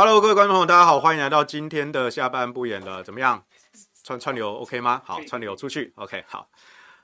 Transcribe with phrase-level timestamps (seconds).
[0.00, 3.42] Hello，各位观众朋友，大家好，欢迎来到今天的下半部演了，怎么样？
[4.04, 5.02] 串串流 OK 吗？
[5.04, 6.46] 好，串流出去 OK 好。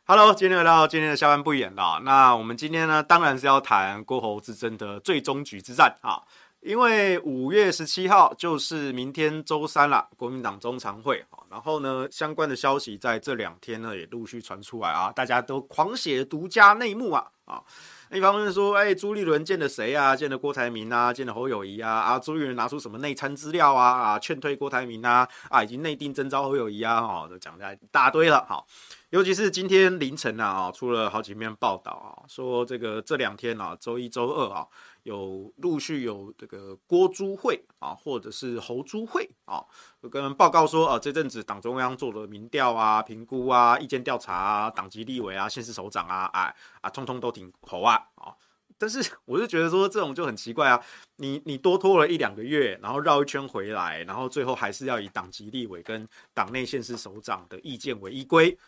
[0.05, 6.23] Hello，今天来到今天的下半部演了，那我们今天呢，当然是要谈郭侯之争的最终局之战啊，
[6.61, 17.61] 因为五月十七号就是明天周三了，国民党中常会啊，然后呢，相关的消息在这两天呢也陆续传出来啊，大家都狂写独家内幕啊啊。
[18.11, 20.15] 一方面说，哎，朱立伦见了谁啊？
[20.15, 21.13] 见了郭台铭啊？
[21.13, 21.91] 见了侯友谊啊？
[21.91, 23.91] 啊，朱立伦拿出什么内参资料啊？
[23.91, 25.27] 啊，劝退郭台铭啊？
[25.49, 27.01] 啊，以及内定征召侯友谊啊？
[27.01, 28.45] 哦，都讲了一大堆了。
[28.49, 28.67] 好，
[29.15, 34.67] 尤其是今天凌晨啊，啊，出了好几篇报道啊，说这个这两天啊，周一、周二啊。
[35.05, 39.63] 有陆续有这个郭珠会啊，或者是侯珠会啊，
[40.11, 48.35] 跟报告说啊，这阵子党中央做了民调啊、评估啊、意见调查啊、党籍立委啊、县市首长啊，哎啊，通通都挺侯啊啊。
[48.77, 50.83] 但是我就觉得说这种就很奇怪啊，
[51.17, 58.59] 你你多拖了一两个月，然后绕一圈回来，然后最后还是要以党籍立委跟党内县市首长的意见为依归，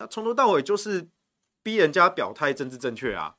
[0.00, 1.08] 那从头到尾就是
[1.62, 3.36] 逼人家表态政治正确啊。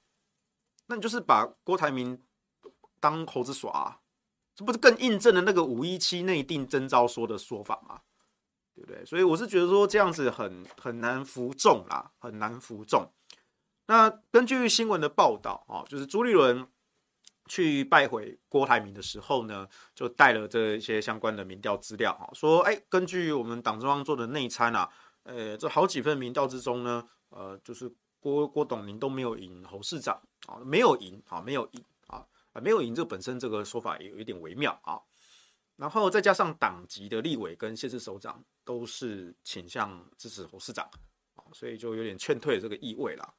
[0.85, 2.21] 那你就是把郭台铭
[2.99, 3.99] 当猴子耍啊，
[4.55, 8.01] 这不是更印证了那个五一七内定征召说的说法吗？
[8.75, 9.03] 对不对？
[9.03, 13.11] 所以我是觉得说这样子很很难服众啦，很难服众。
[13.87, 16.67] 那根据新闻的报道啊，就是朱立伦
[17.47, 24.89] 去拜会郭台铭的时候呢，就带了这些相关的民调资料啊，说哎，根据我们党中央做的内参啊，
[25.23, 30.21] 呃，这好几份民调之中呢，呃，就是郭郭董您都没有赢侯市长。
[30.47, 34.99] 啊，没有赢啊，没有赢啊，啊，没有赢，这本身这个说法也有一点微妙啊。
[35.75, 40.83] 然后再加上党籍的立委跟县市首长都是倾向支持侯市长
[41.35, 43.33] 啊，所以就有点劝退这个意味了。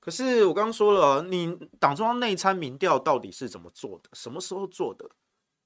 [0.00, 4.08] 可是我刚刚说了，你党中央内参民调到底是怎么做的？
[4.14, 5.04] 什么时候做的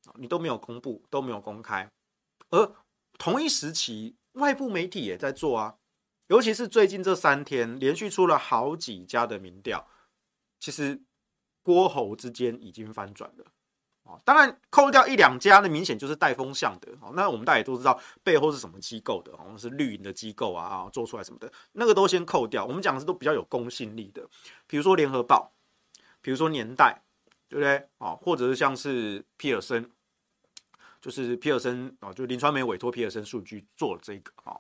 [0.07, 0.15] 啊？
[0.19, 1.89] 你都没有公布，都没有公开。
[2.51, 2.75] 而
[3.19, 5.77] 同一时期，外部媒体也在做啊，
[6.29, 9.87] 尤其是最近这三天，连续出了好几家的民调。
[10.59, 11.03] 其实
[11.63, 13.45] 郭侯之间已经翻转了
[14.05, 16.89] 啊，当然扣掉一两家，那明显就是带风向的。
[17.15, 22.65] 那我们大家也都知道背后是什么机构的，好像是绿营的机构啊啊做出来什么的，那个都先扣掉。
[22.65, 24.27] 我们讲的是都比较有公信力的，
[24.67, 25.53] 比如说联合报，
[26.21, 27.03] 比如说年代，
[27.49, 28.15] 对不对啊？
[28.15, 29.91] 或者是像是皮尔森，
[31.03, 34.57] 就是皮尔森啊，就林传媒委托皮尔森数据做这个啊。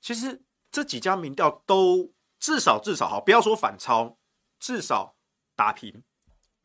[0.00, 0.40] 其实
[0.70, 4.16] 这几家民调都至少至少好，不要说反超，
[4.60, 5.16] 至少。
[5.58, 6.04] 打平，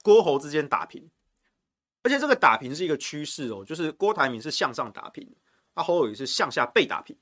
[0.04, 1.10] 郭侯之间打平，
[2.04, 5.36] 而且这个打平是一个趋势哦，就是郭台铭是向上打平，
[5.74, 7.18] 那侯友宜是向下被打平，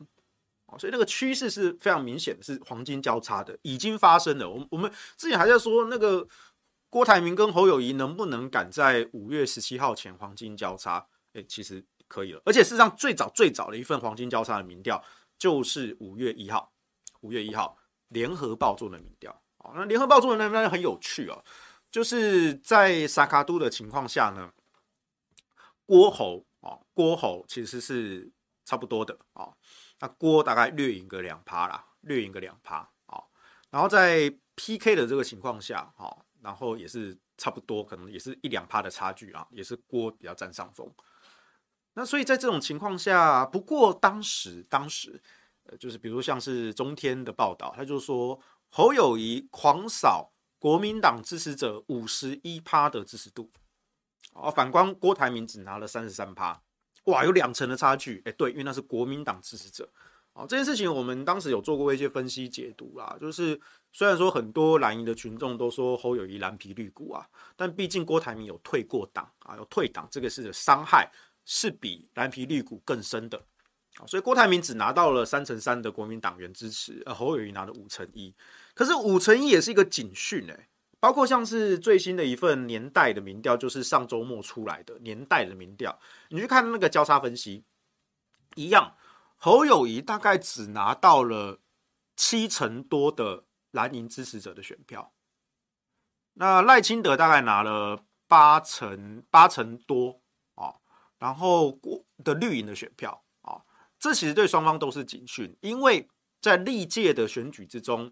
[0.77, 4.50] 所以那个趋势是非常明显的，是黄金交叉的，已经发生了。
[4.50, 6.27] 我们我们之前还在说那个
[6.89, 11.07] 郭台铭跟侯友宜能不能赶在五月十七号前黄金交叉？
[11.31, 15.02] 哎，其实可以了，而且事实上最早最早的一份黄金交叉的民调
[15.38, 16.74] 就是五月一号，
[17.22, 17.78] 五月一号
[18.10, 19.42] 联合报做的民调。
[19.74, 21.42] 那联合报做的那那很有趣哦，
[21.90, 24.52] 就是在萨卡都的情况下呢，
[25.86, 28.30] 郭侯啊，郭侯其实是
[28.66, 29.54] 差不多的啊，
[30.00, 33.24] 那郭大概略赢个两趴啦，略赢个两趴啊，
[33.69, 40.92] 然后在 PK 的这个情况下哈，然后也是差不多，可能也是一两趴的差距啊，也是郭比较占上风。
[41.93, 45.21] 那所以在这种情况下，不过当时当时
[45.65, 48.39] 呃，就是比如像是中天的报道，他就说。
[48.73, 53.51] 侯友宜狂扫国民党支持者五十一趴的支持度，
[54.31, 56.57] 啊，反观郭台铭只拿了三十三趴，
[57.03, 58.21] 哇，有两成的差距。
[58.23, 59.89] 哎，对，因为那是国民党支持者。
[60.31, 63.59] 啊，这件事情我们当时有做过一些分析解读啦，就是
[63.91, 67.27] 虽然说很多蓝营的群众都说侯友宜蓝皮绿骨啊，
[67.57, 71.11] 但毕竟郭台铭有退过党啊，有退党，这个是伤害
[71.45, 73.41] 是比蓝皮绿骨更深的。
[74.07, 78.33] 所以郭台铭只拿到了三成三的国民党员支持，而侯友宜拿了五成一。
[78.73, 85.99] 可是五成一也是一个警讯哎，包括像是最新的一份年代的民调，就是上周末出来的年代的民调，
[86.29, 87.65] 你去看那个交叉分析，
[88.55, 88.95] 一样，
[89.35, 91.59] 侯友宜大概只拿到了
[92.15, 95.11] 七成多的蓝营支持者的选票，
[96.35, 100.20] 那赖清德大概拿了八成八成多，
[101.21, 103.62] 然后国的绿营的选票啊。
[104.00, 106.09] 这其实对双方都是警讯，因为
[106.41, 108.12] 在历届的选举之中，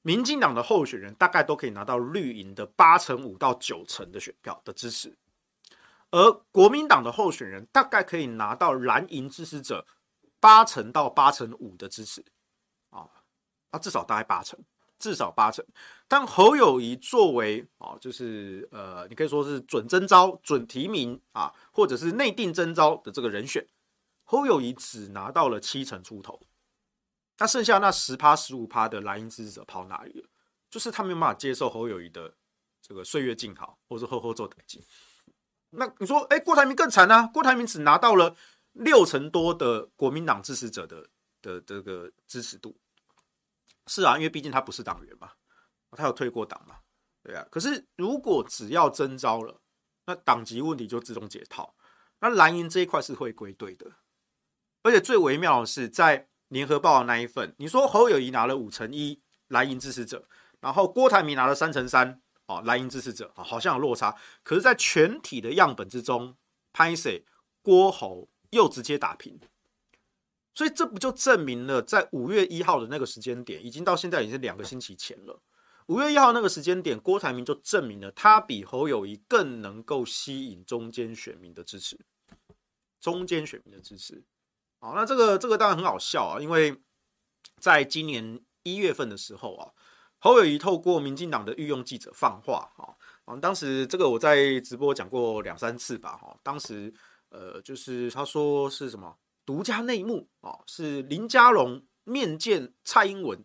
[0.00, 5.14] 民进党的候选人大概都可以拿到绿营的八成五到九成的选票的支持，
[6.10, 9.86] 而国民党的候选人大概可以拿到蓝营支持者
[10.40, 12.24] 八成到八成五的支持，
[12.88, 13.06] 啊，
[13.70, 14.58] 啊至少大概八成，
[14.98, 15.62] 至少八成。
[16.12, 23.66] 但侯友谊作为啊，就是呃，你可以说是准征召、准提名啊，或者是内定征召的这个人选，
[24.22, 26.38] 侯友谊只拿到了七成出头。
[27.38, 30.28] 那剩下那十趴、十五趴的蓝营支持者跑哪里了？
[30.68, 32.34] 就是他没有办法接受侯友谊的
[32.82, 34.78] 这个岁月静好，或者是后后做代志。
[35.70, 37.26] 那你说，哎，郭台铭更惨啊！
[37.28, 38.36] 郭台铭只拿到了
[38.72, 41.08] 六成多的国民党支持者的
[41.40, 42.76] 的这个支持度。
[43.86, 45.32] 是啊，因为毕竟他不是党员嘛，
[45.96, 46.76] 他有退过党嘛，
[47.22, 47.46] 对啊。
[47.50, 49.60] 可是如果只要征召了，
[50.06, 51.74] 那党籍问题就自动解套，
[52.20, 53.90] 那蓝营这一块是会归队的。
[54.82, 60.28] 而且最微妙的是，在联合报的那一份，你说侯友谊拿了五成一蓝营支持者，
[60.60, 62.20] 然后郭台铭拿了三成三。
[62.46, 66.36] 哦，蓝营支持者啊，好像有落差，可是，在全体的样本之中，
[66.72, 67.24] 拍谢
[67.62, 69.38] 郭侯又直接打平，
[70.52, 75.40] 所以这不就证明了，在五月一号的那个时间点，已经到现在已经是两个星期前了。
[75.86, 81.98] 五月一号那个时间点，郭台铭就证明了他比侯友谊更能够吸引中间选民的支持，
[83.00, 84.24] 中间选民的支持。
[84.78, 86.80] 好，那这个这个当然很好笑啊，因为
[87.58, 89.72] 在今年一月份的时候啊。
[90.24, 92.70] 侯友谊透过民进党的御用记者放话，
[93.24, 96.94] 啊，当时这个我在直播讲过两三次吧，哈，当时
[97.30, 103.44] 呃，就是他说是什么独家内幕啊，是林佳龙面见蔡英文，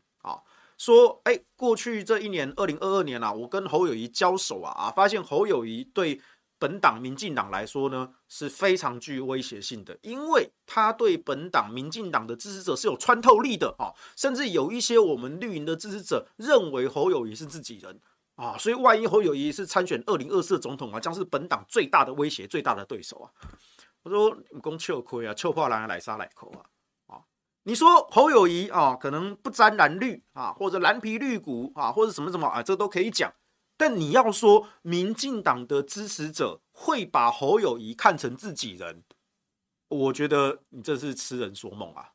[0.77, 6.21] 说，哎，过去这一年，二零二二年啊，我跟侯友宜交手啊，啊，发现侯友宜对。
[6.59, 18.01] 本党民进党来说呢，是非常具威胁性的，因为他对本党民进党的支持者是有穿透力的啊，甚至有一些我们绿营的支持者认为侯友宜是自己人
[18.37, 23.29] 啊，所以万一侯友宜是参选二零二四总统啊，将是本党最大的威胁、最大的对手啊。
[24.01, 26.65] 我说你讲笑亏啊，笑破人来杀来口啊！
[27.67, 33.33] 你说侯友宜啊，可能不沾蓝绿啊，或者蓝皮绿骨啊，或者什么什么啊，这都可以讲。
[33.75, 39.03] 但你要说民进党的支持者会把侯友宜看成自己人，
[39.89, 42.11] 我觉得你这是痴人说梦啊，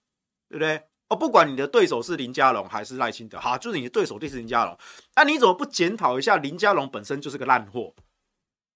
[0.49, 0.85] 对不对？
[1.11, 4.75] 哦，不管你的对手是林佳龙还是赖清德，好，就是你的对手就是林佳龙，
[5.16, 7.94] 那你怎么不检讨一下林佳龙本身就是个烂货？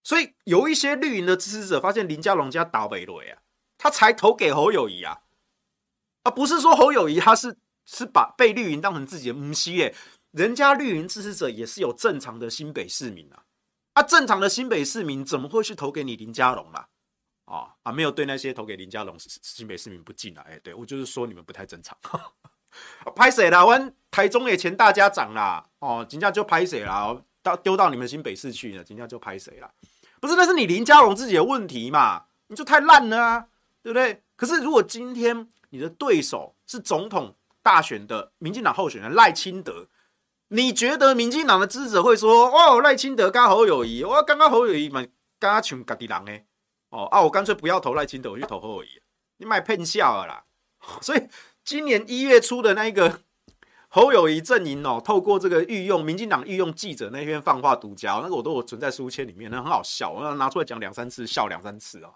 [0.02, 3.38] 所以有一些绿营的支持者发现林佳龙家倒霉了呀，
[3.78, 5.22] 他才投给侯友宜啊，
[6.26, 9.94] 而不是说侯友宜他是是把被绿营当成自己的母鸡耶。
[10.32, 13.44] 人家绿营支持者也是有正常的新北市民啊，
[13.94, 16.88] 啊，正常的新北市民怎么会去投给你林佳龙啦？
[17.46, 20.44] 啊啊，没有对那些投给林佳龙新北市民不敬啊！
[20.46, 21.96] 哎，对我就是说你们不太正常。
[23.14, 23.64] 拍谁啦？
[23.64, 27.16] 我台中也前大家长啦，哦，人家就拍谁啦？
[27.42, 29.70] 到丢到你们新北市去了，人家就拍谁啦？
[30.20, 32.24] 不是，那是你林佳龙自己的问题嘛？
[32.48, 33.46] 你就太烂了啊，
[33.82, 34.22] 对不对？
[34.34, 39.88] 可是如果今天你的对手是总统大选的民进党候选人赖清德。
[40.48, 45.04] 你觉得民进党的支持者会说：“哦，赖清德跟侯友宜，我刚刚侯友宜嘛，
[45.38, 46.32] 刚刚像家己人呢？
[46.88, 48.88] 哦啊，我干脆不要投赖清德，我去投侯友宜。
[49.36, 50.44] 你卖骗笑了啦！
[51.02, 51.28] 所以
[51.62, 53.20] 今年一月初的那个
[53.88, 62.14] 侯友宜阵营哦，透过这个御用民进党御用记者那篇放话独家，那个我都有存在书签里面，那很好笑，我要拿出来讲两三次，笑两三次哦。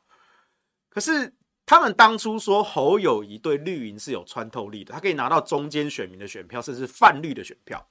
[0.88, 1.35] 可是
[1.71, 7.87] 他们当初说侯友谊对绿营是有穿透力的，他可以拿到中间选民的选票，甚至泛绿的选票。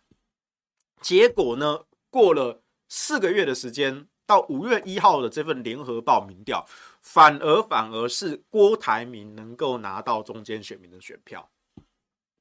[0.99, 1.85] 结果呢？
[2.09, 6.65] 过了四个月的时间，到五月一号的这份联合报民调，
[7.01, 11.49] 反而反而是郭台铭能够拿到中间选民的选票，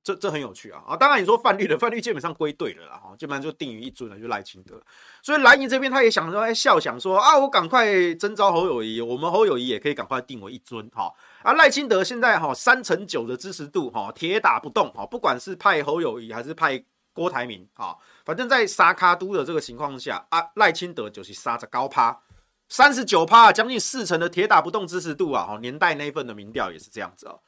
[0.02, 0.82] 这这很有趣啊！
[0.88, 4.82] 啊，当然你说泛绿的泛绿基本上归队了啦，哈，基本上就定于一尊了，就赖清德。
[5.22, 11.14] 所以蓝营这边他也想说，哎，笑想说啊，我赶快征召侯友谊，我们侯友谊也可以赶快定为一尊，哈。
[11.48, 17.96] 啊，赖清德现在哈三成九的支持度，哈，铁打不动，哈，不管是派侯友宜还是派郭台铭，哈。
[18.26, 22.20] 反正，在沙卡都的这个情况下啊，赖清德就是杀着高趴，
[22.68, 25.46] 三十九趴，将近四成的铁打不动支持度啊！
[25.48, 27.40] 哦，年代那份的民调也是这样子哦，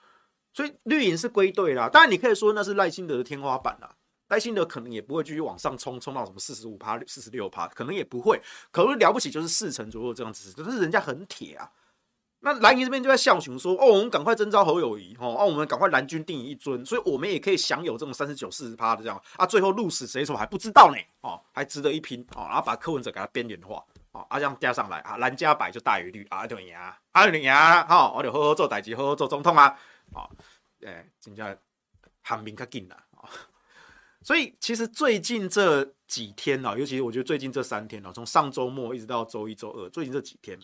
[0.55, 1.87] 所以绿营是归队啦。
[1.91, 3.95] 当然，你可以说那是赖清德的天花板啦，
[4.29, 8.41] 赖清德可能也不会继续往上冲，冲到什么四十五趴、四十六趴，可能也不会。
[8.71, 11.71] 可能了不起就是四成左右这样子，可是人家很铁啊。
[12.43, 19.45] 那蓝营这边就在笑熊说：“哦，我们赶快征召侯友宜，哦，哦，我们赶快蓝军定一尊，所以我们也可以享有这种三十九、四十趴的这样啊。
[19.45, 29.79] 最后鹿死谁手还不知道呢，哦，还值得一拼，哦，然后把柯文哲给他边缘化，哦，啊这样加上来啊，蓝加白就大于绿啊，就赢啊，啊就赢啊，好，我就好好做代志，好好做总统啊，
[30.15, 30.25] 哦，
[30.81, 31.59] 诶，真正
[32.23, 33.29] 韩民较紧啦，啊，
[34.23, 40.59] 所以其实最近这几天啊，尤其是我觉得最近这三天啊，从上周末一直到周一、周二，最近这几天。”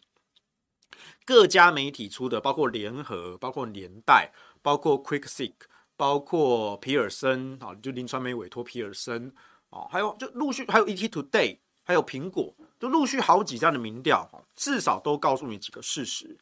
[1.24, 5.54] 各家媒体出的，包括联合、包括年代、包括 Quick Seek、
[5.96, 9.32] 包括皮尔森啊，就林传媒委托皮尔森
[9.70, 16.38] 哦，还有就陆续还有 ET Today，还有苹果，就陆续好几家的民调，至少都告诉你几个事实。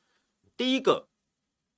[0.57, 1.09] 第一个，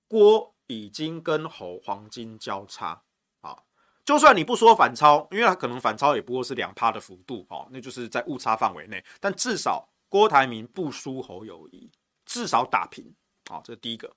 [0.08, 3.02] 郭已经跟侯黄金交叉
[3.40, 3.56] 啊，
[4.04, 11.90] 就算你不说反超，因为他可能反超也不过是两趴的幅度哦，那就是在误差范围内，但至少郭台铭不输侯友宜，
[12.36, 13.14] 至少打平
[13.48, 14.14] 啊，这是第一个。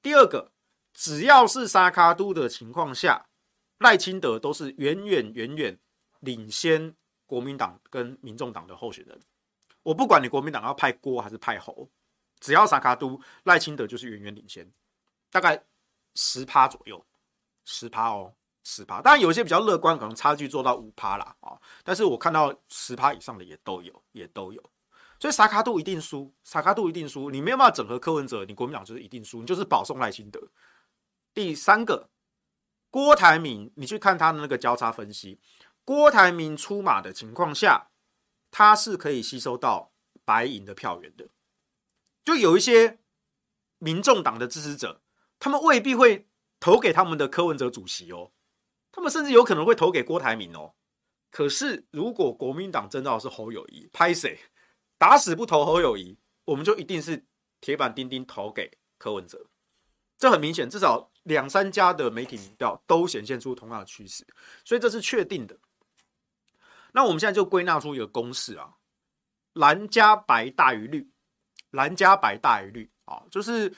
[0.00, 0.52] 第二个，
[0.94, 3.26] 只要是三脚督的情况下，
[3.78, 5.76] 赖清德都是远远远远
[6.20, 6.94] 领先
[7.26, 9.20] 国民党跟民众党的候选人。
[9.82, 11.90] 我不管你国民党要派郭还是派侯，
[12.38, 14.72] 只要三脚督，赖清德就是远远领先，
[15.32, 15.60] 大概
[16.14, 17.04] 十趴左右，
[17.64, 18.32] 十趴哦，
[18.62, 19.02] 十趴。
[19.02, 21.60] 当然有一些比较乐观，可能差距做到五趴啦啊。
[21.82, 24.62] 但是我看到十趴以上的也都有，也都有。
[25.18, 30.40] 所以三脚督一定输，三脚督一定输，你没有办法整合柯文哲，你国民党就是一定输，你就是保送赖清德。
[31.32, 32.10] 第三个，
[32.90, 35.40] 郭台铭，你去看他的那个交叉分析，
[35.84, 37.88] 郭台铭出马的情况下，
[38.50, 39.92] 他是可以吸收到
[40.24, 41.28] 白银的票源的。
[42.24, 42.98] 就有一些
[43.78, 45.00] 民众党的支持者，
[45.38, 46.28] 他们未必会
[46.60, 48.32] 投给他们的柯文哲主席哦，
[48.92, 50.74] 他们甚至有可能会投给郭台铭哦。
[51.30, 54.38] 可是如果国民党征召的是侯友谊，拍谁？
[54.98, 57.26] 打死不投侯友宜，我们就一定是
[57.60, 59.46] 铁板钉钉投给柯文哲。
[60.16, 64.26] 这很明显，至少两三家的媒体民调都显现出同样的趋势，
[64.64, 65.58] 所以这是确定的。
[66.92, 68.76] 那我们现在就归纳出一个公式啊：
[69.52, 71.10] 蓝加白大于绿，
[71.72, 73.76] 蓝加白大于绿啊，就是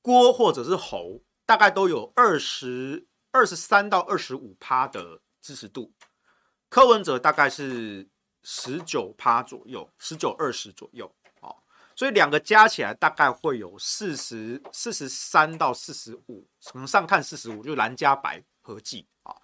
[0.00, 5.92] 郭或者是侯，大概都有二十二十三到二十五趴的支持度，
[6.70, 8.08] 柯文哲大概是。
[8.44, 11.64] 十九趴左右，十九二十左右，好，
[11.96, 19.34] 所以两个加起来大概会有四十四十三到四十五，从上看四十五，就蓝加白合计啊。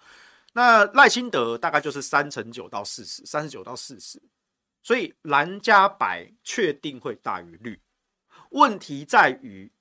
[0.53, 4.21] 那赖清德大概就是三乘九到四十，三十九到四十，
[4.83, 7.81] 所以蓝加白确定会大于绿。
[8.51, 9.71] 问题在于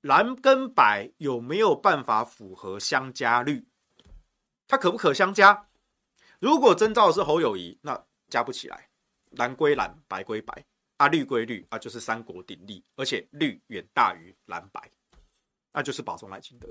[0.00, 3.66] 蓝跟白有没有办法符合相加率？
[4.66, 5.68] 它可不可相加？
[6.40, 8.88] 如果征兆是侯友谊，那加不起来，
[9.32, 10.64] 蓝归蓝，白归白，
[10.96, 14.90] 啊，绿归绿，啊，就是三国鼎立，而且绿远大于蓝白，
[15.72, 16.68] 那就是保送赖清德。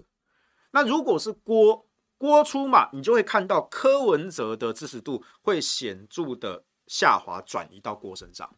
[0.71, 8.57] 那如果是郭郭出马，你就会看到柯文哲的支持度会显著的下滑，转移到郭身上。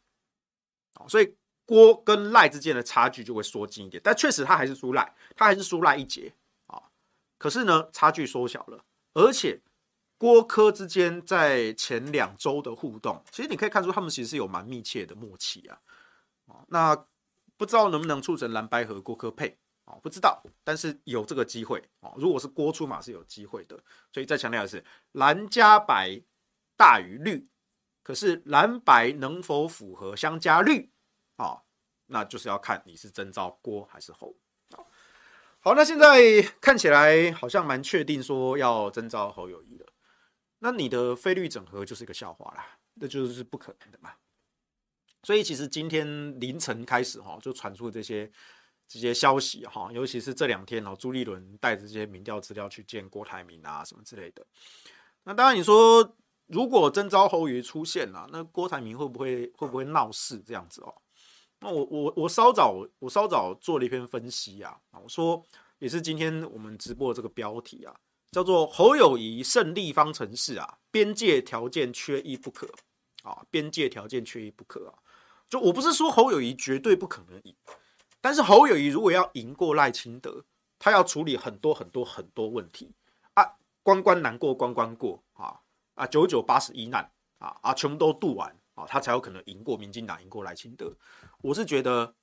[1.08, 1.36] 所以
[1.66, 6.34] 郭跟赖之间的差距就会缩近一点，但确实他还是输赖，他还是输赖一截
[6.68, 6.82] 啊。
[7.38, 8.84] 可是呢，差距缩小了，
[9.14, 9.62] 而且。
[10.18, 15.80] 郭柯之间在前两周的互动，其实你可以看出他们其实是有蛮密切的默契啊。
[16.68, 16.96] 那
[17.58, 19.96] 不知道能不能促成蓝白和郭柯配啊？
[20.02, 22.14] 不知道，但是有这个机会啊。
[22.18, 23.78] 如果是郭出马是有机会的，
[24.12, 26.22] 所以再强调的是蓝加白
[26.78, 27.50] 大于绿，
[28.04, 30.92] 可是蓝白能否符合相加绿
[31.38, 31.64] 啊？
[32.08, 34.36] 那就是要看你是征召郭还是侯。
[35.60, 39.86] 好，那现在看起来好像蛮确定说要征召侯友谊的。
[40.60, 44.14] 那你的费率整合就是一个笑话啦，那就是不可能的嘛。
[45.24, 48.32] 所以其实今天凌晨开始哈，就传出这些
[48.88, 54.46] 这些消息哈，尤其是这两天哦，朱立伦带着这些民调资料去见郭台铭啊什么之类的。
[55.24, 56.16] 那当然你说，
[56.48, 60.94] 如果征召侯友宜出现了，那郭台铭会不会会不会闹事这样子哦？
[61.60, 65.44] 那我我我稍早我稍早做了一篇分析啊，我说
[65.80, 67.96] 也是今天我们直播的这个标题啊。
[68.36, 72.68] 叫做侯友宜胜利方程式啊，边界条件缺一不可
[73.24, 74.94] 啊，边界条件缺一不可啊。
[75.48, 77.56] 就我不是说侯友宜绝对不可能赢，
[78.20, 80.44] 但是侯友宜如果要赢过赖清德，
[80.78, 82.94] 他要处理很多很多很多问题
[83.36, 85.58] 啊，关关难过关关过啊
[85.94, 90.94] 啊，九九八十一难啊啊，全部都渡完啊，他才有可能赢过民进党，赢过赖清德。
[91.42, 92.14] 我是觉得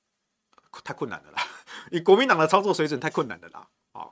[0.84, 1.42] 太困难了啦，
[1.90, 4.10] 你国民党的操作水准太困难了啦啊。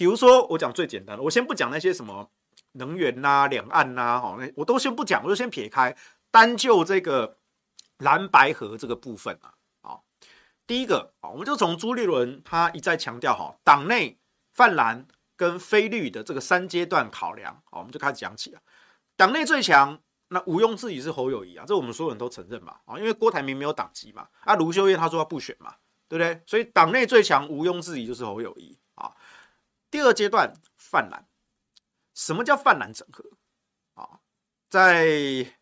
[0.00, 2.30] 比如说，我讲最简单的，我先不讲那些什么
[2.72, 5.94] 能源呐、啊、两岸呐，好，那我都先不讲，我就先撇开，
[6.30, 7.36] 单就这个
[7.98, 9.52] 蓝白河这个部分啊，
[9.82, 10.02] 好，
[10.66, 14.18] 第一个啊，我们就从朱立伦他一再强调哈，党内
[14.54, 18.62] 泛蓝跟非绿的这个三阶段考量，好，我们就开始讲起啊。
[19.18, 25.74] 党内最强，那毋庸置疑是侯友宜啊，这我们所有人都承认嘛，啊，因为郭台铭没有党籍嘛，啊，卢秀燕他说他不选嘛，
[26.08, 26.40] 对不对？
[26.46, 28.89] 所以党内最强毋庸置疑就是侯友宜啊。
[29.90, 31.26] 第二阶段泛蓝，
[32.14, 33.24] 什么叫泛蓝整合
[33.94, 34.20] 啊？
[34.68, 35.54] 在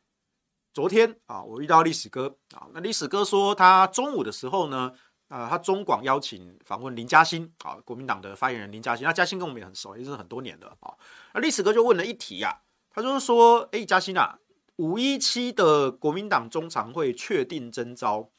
[0.75, 4.92] 昨天啊，我遇到历史哥啊，那历史哥说他中午的时候呢，
[5.28, 10.94] 啊，他中广邀请访问林嘉欣啊，国民党的发言人林嘉欣，那嘉欣跟我们也很熟，也是很多年的啊。
[11.32, 14.38] 那历史哥就问了一题啊，他就是说，哎，嘉欣啊，
[14.76, 18.30] 五一七的国民党中常会确定征召，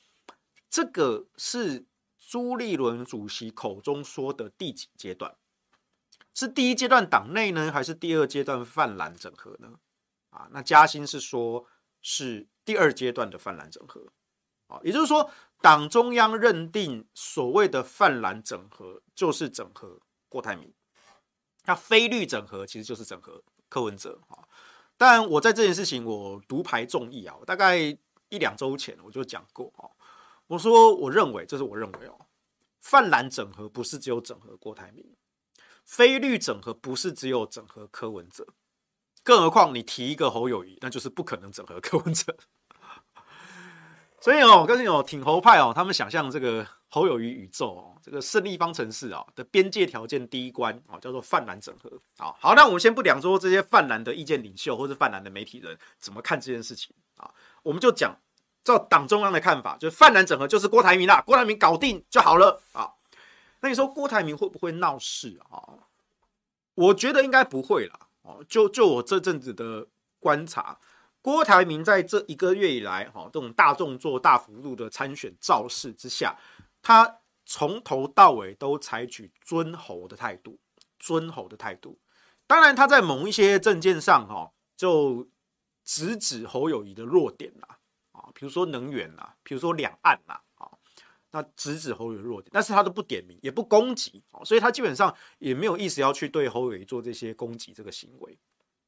[0.70, 1.86] 这个是
[2.20, 5.36] 朱立伦主席口中说的第几阶段？
[6.40, 9.78] 是第一阶段党内呢，还是第二阶段泛蓝整合呢？
[10.30, 11.66] 啊，那嘉兴是说，
[12.02, 14.02] 是第二阶段的泛蓝整合。
[14.68, 15.30] 啊，也就是说，
[15.60, 20.74] 党中央认定所谓的泛蓝整合就是整合郭台铭，
[21.66, 24.18] 那非绿整合其实就是整合柯文哲。
[24.30, 24.40] 啊，
[24.96, 27.76] 但我在这件事情我独排众议啊，我大概
[28.30, 29.92] 一两周前我就讲过啊，
[30.48, 32.18] 我说我认为，这是我认为哦，
[32.80, 35.06] 泛蓝整合不是只有整合郭台铭。
[35.90, 38.46] 非绿整合不是只有整合柯文哲，
[39.24, 42.38] 更何况你提一个侯友宜，那就是不可能整合柯文哲。
[44.22, 51.92] 所以哦，我告诉你哦，挺侯派哦，他们想象这个侯友宜宇宙哦，这个胜利方程式啊的边界条件第一关啊，叫做泛蓝整合。
[52.20, 58.16] 好，好，那我们先不讲说这些泛蓝的意见领袖或者泛蓝的媒体人怎么看这件事情啊，我们就讲
[58.64, 62.94] 照党中央的看法，就是泛蓝整合就是郭台铭啦，郭台铭搞定就好了啊。
[63.62, 65.88] 那你说郭台铭会不会闹事啊？
[66.76, 68.08] 我觉得应该不会啦。
[68.22, 69.88] 哦，就就我这阵子的
[70.20, 70.80] 观察，
[71.22, 76.38] 郭台铭在这一个月以来，哈，这种大动作、大幅度的参选造势之下，
[76.82, 80.58] 他从头到尾都采取尊侯的态度，
[81.00, 82.00] 尊侯的态度。
[82.48, 85.28] 当然，他在某一些政见上，哈，就
[85.84, 87.78] 直指侯友谊的弱点啦，
[88.12, 90.42] 啊，比如说能源啦，比如说两岸啦。
[91.32, 98.38] 那直指侯友宜弱点，但是他都不点名，也不攻击，所以他基本上也没有意思要去对侯友宜做这些攻击这个行为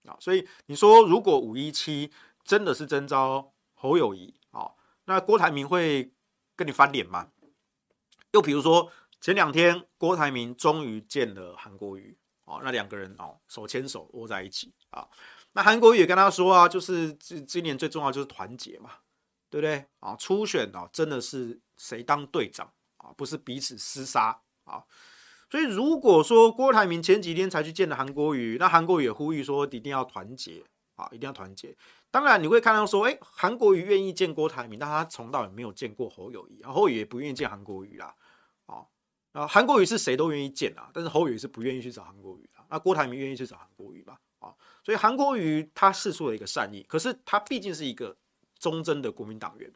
[0.06, 0.18] 啊。
[0.20, 2.12] 所以你说，如果五一七
[2.44, 4.72] 真的是征召侯友宜啊，
[5.06, 6.12] 那郭台铭会
[6.56, 7.30] 跟你翻脸吗？
[8.32, 15.08] 又比如说前两天郭台铭终于见了韩国瑜啊，那两个人哦手牵手握在一起啊，
[15.52, 18.92] 那韩国瑜也跟他说啊，就是今今年最重要就是团结嘛。
[19.52, 20.16] 对不对啊？
[20.16, 23.12] 初选啊，真的是谁当队长啊？
[23.18, 24.82] 不是彼此厮杀啊！
[25.50, 30.64] 所以如果说郭台铭前几天才去见了韩国瑜，那韩国瑜也呼吁说一定要团结
[30.96, 31.76] 啊，一定要团结。
[32.10, 38.16] 当然你会看到说，哎，韩国瑜愿意见郭台铭，但他从到也没有见过侯友宜，侯友宜也不愿意见韩国瑜啦。
[38.68, 38.88] 啊，
[39.34, 42.64] 啊，韩国瑜是谁都愿意见啊，但是侯友宜是不愿意去找韩国瑜啊。
[42.70, 44.18] 那郭台铭愿意去找韩国瑜吧？
[44.40, 48.16] 啊，所以韩国瑜他释出了一个善意，可是他毕竟是一个。
[48.62, 49.70] 忠贞的国民党员，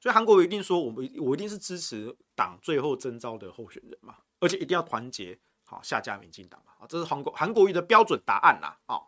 [0.00, 9.02] 所以韩国瑜一定说，我们我一定是支持党最后征召的候选人嘛，而且一定要团结，好下架民进党嘛，啊，这是韩国韩国瑜的标准答案啦，啊，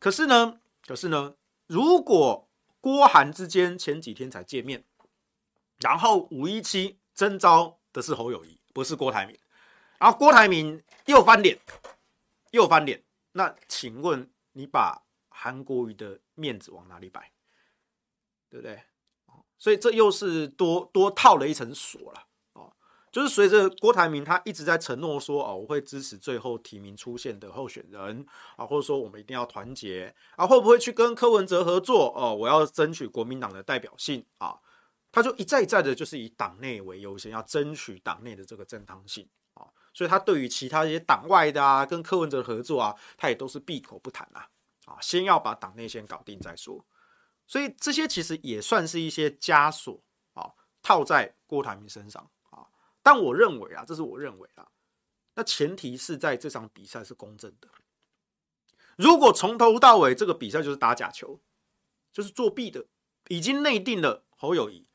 [0.00, 1.36] 可是呢，可是呢，
[1.68, 2.48] 如果
[2.80, 4.84] 郭韩之间前几天才见面，
[5.78, 9.38] 然后五一七征召的是侯友宜，不是郭台铭，
[9.98, 11.56] 然后郭台铭又翻脸，
[12.50, 13.00] 又翻脸，
[13.30, 17.30] 那请问你把韩国瑜的面子往哪里摆？
[18.52, 18.78] 对不对？
[19.58, 22.70] 所以这又是多多套了一层锁了哦。
[23.10, 32.34] 就是随着郭台铭他一直在承诺说哦，我会支持最后提名出现的候选人啊，或者说我们一定要团结啊，会不会去跟柯文哲合作哦？
[32.34, 34.58] 我要争取国民党的代表性啊，
[35.10, 39.64] 他就一再一再的，就是以党内为优先，要争取党内的这个正当性啊。
[39.94, 44.48] 所以他对于其他一些党外的啊，跟柯文哲合作啊，他也都是闭口不谈啊
[44.86, 46.84] 啊，先要把党内先搞定再说。
[47.46, 50.02] 所以这些其实也算是一些枷锁
[50.32, 52.66] 啊，套在郭台铭身上啊。
[53.02, 54.68] 但我认为啊，这是我认为啊，
[55.34, 57.68] 那前提是在这场比赛是公正的。
[58.96, 61.40] 如果从头到尾这个比赛就是打假球，
[62.12, 62.86] 就是作弊的，
[63.28, 64.86] 已经内定了侯友谊，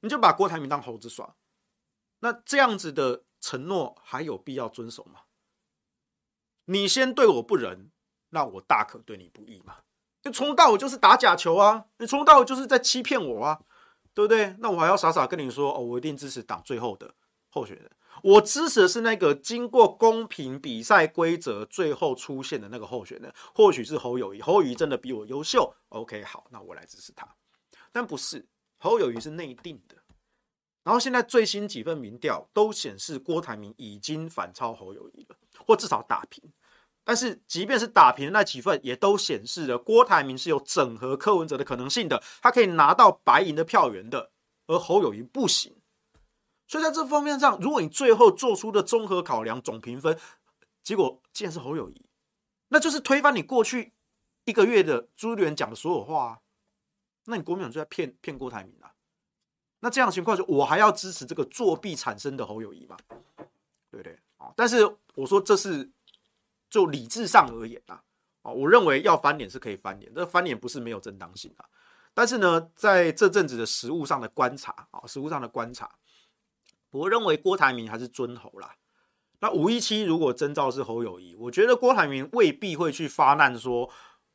[0.00, 1.36] 你就把郭台铭当猴子耍，
[2.20, 5.22] 那这样子的承诺还有必要遵守吗？
[6.66, 7.90] 你先对我不仁，
[8.30, 9.82] 那我大可对你不义嘛。
[10.22, 11.84] 就从头到尾就是打假球啊！
[11.98, 13.60] 你从头到尾就是在欺骗我啊，
[14.14, 14.54] 对不对？
[14.60, 17.12] 那我还要傻傻跟你说哦，我一定支持党最后的
[17.50, 17.90] 候选人。
[18.22, 24.40] 我支持的是那个经过公平比赛规则最后出现的那个候选人，或许是侯友谊。
[24.40, 27.26] 侯友谊真的比我优秀，OK，好，那我来支持他。
[27.90, 28.46] 但不是，
[28.78, 29.96] 侯友谊是内定的。
[30.84, 36.44] 然后现在最新几份民调都显示郭台铭已经反超侯友谊了，或至少打平。
[37.04, 44.30] 但是，即便是打平的那几份，也都显示了郭台铭是有整合柯文哲的可能性的，他可以拿到白银的票源的，
[44.68, 45.74] 而侯友谊不行。
[46.68, 50.16] 所以在这方面上，如果你最后做出的综合考量总评分
[50.84, 52.06] 结果竟然是侯友谊，
[52.68, 53.92] 那就是推翻你过去
[54.44, 56.38] 一个月的朱立伦讲的所有话啊！
[57.24, 58.94] 那你国民党就在骗骗郭台铭啊？
[59.80, 62.96] 那这样的情况，就我还要支持这个作弊产生的侯友谊吗？
[63.90, 64.16] 对不对？
[64.36, 64.52] 啊！
[64.54, 64.86] 但是
[65.16, 65.90] 我说这是。
[66.72, 68.02] 就理智上而言啊，
[68.40, 71.66] 哦，我认为要翻脸是可以翻脸，这翻脸不是没有正当性啊。
[72.14, 75.90] 但是呢，在这阵子的实物上的观察啊，实物上的观察，
[76.90, 78.74] 我认为郭台铭还是尊侯啦。
[79.40, 83.90] 那五一七如果征召是侯友谊，我觉得郭台铭未必会去发难说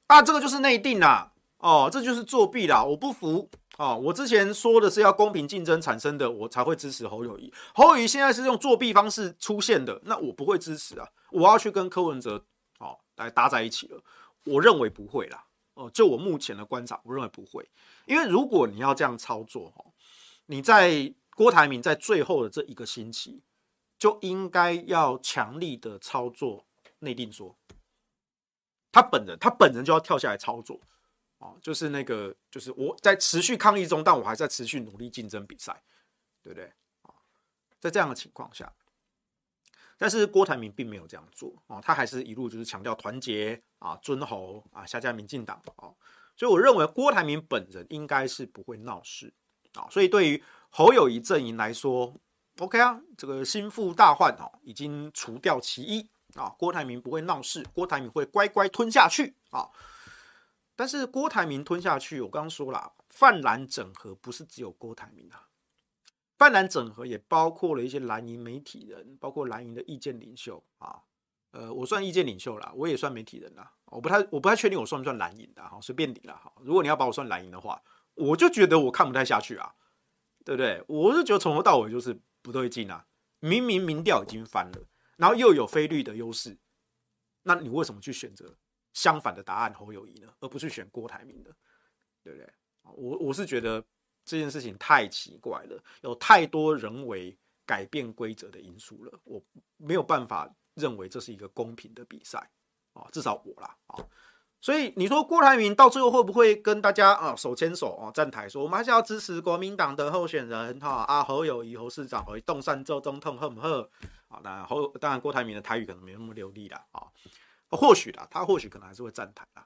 [0.06, 7.54] 啊，这个就是内定啦，哦，这就是作弊啦，我不服，哦，我之前说的是要公平竞争产生的，我才会支持侯友谊。
[7.76, 12.44] 侯友谊现在是用作弊方式出现的，那我不会支持啊，我要去跟柯文哲
[12.80, 14.02] 哦来搭在一起了，
[14.46, 15.46] 我认为不会啦。
[15.76, 17.70] 哦，就我目前的观察，我认为不会，
[18.08, 19.94] 因为如果你要这样操作，哦，
[20.48, 23.44] 你在郭台铭在最后的这一个星期，
[24.00, 26.66] 就应该要强力的操作
[26.98, 27.56] 内定说，
[28.92, 30.82] 他本人他本人就要跳下来操作，
[31.40, 35.82] 哦，就是那个就是我在持续抗议中，但我还在持续努力竞争比赛，
[36.42, 36.66] 对不对？
[37.04, 37.14] 啊，
[37.80, 38.72] 在这样的情况下。
[40.00, 45.96] 但是郭台铭并没有这样做哦，他还是一路就是强调团结啊、尊侯啊、下架民进党哦，
[46.36, 49.34] 所以我认为郭台铭本人应该是不会闹事
[49.74, 52.14] 啊，所以对于侯友宜阵营来说
[52.60, 59.68] ，OK 啊，这个心腹大患哦，已经除掉其一啊，郭台铭不会闹事，郭台铭会乖乖吞下去啊。
[60.78, 65.50] 但是郭台铭吞下去，我刚刚说了，泛蓝整合不是只有郭台铭啊。
[66.38, 71.02] 泛蓝整合也包括了一些蓝营媒体人，包括蓝营的意见领袖啊。
[71.50, 73.74] 呃，我算意见领袖啦，我也算媒体人啦。
[73.86, 76.54] 我不太，我不太确定我算不算蓝营的哈，随便你啦哈。
[76.62, 77.82] 如果你要把我算蓝营的话，
[78.14, 79.74] 我就觉得我看不太下去啊，
[80.46, 80.84] 对不对？
[80.88, 83.08] 我是觉得从头到尾就是不对劲啊。
[83.40, 86.60] 明明民调已经翻了，然后又有非绿的优势，
[87.44, 88.58] 那你为什么去选择
[88.98, 91.52] 相反的答案侯友谊呢，而不是选郭台铭的？
[92.24, 92.50] 对不对？
[92.84, 93.84] 我我是觉得。
[94.30, 97.34] 这件事情太奇怪了，有太多人为
[97.66, 99.42] 改变规则的因素了，我
[99.78, 102.38] 没有办法认为这是一个公平的比赛
[102.92, 104.04] 啊，至少我啦啊，
[104.60, 113.70] 所以你说郭台铭到最后会不会跟大家啊手牵手啊站台说我们还是要支持国民党的候选人哈啊侯友谊侯市长会动善做总统好不好？
[114.28, 117.08] 啊，当然侯当然郭台铭的台语可能没那么流利啦啊，
[117.70, 119.66] 或许啦，他或许可能还是会站台啦，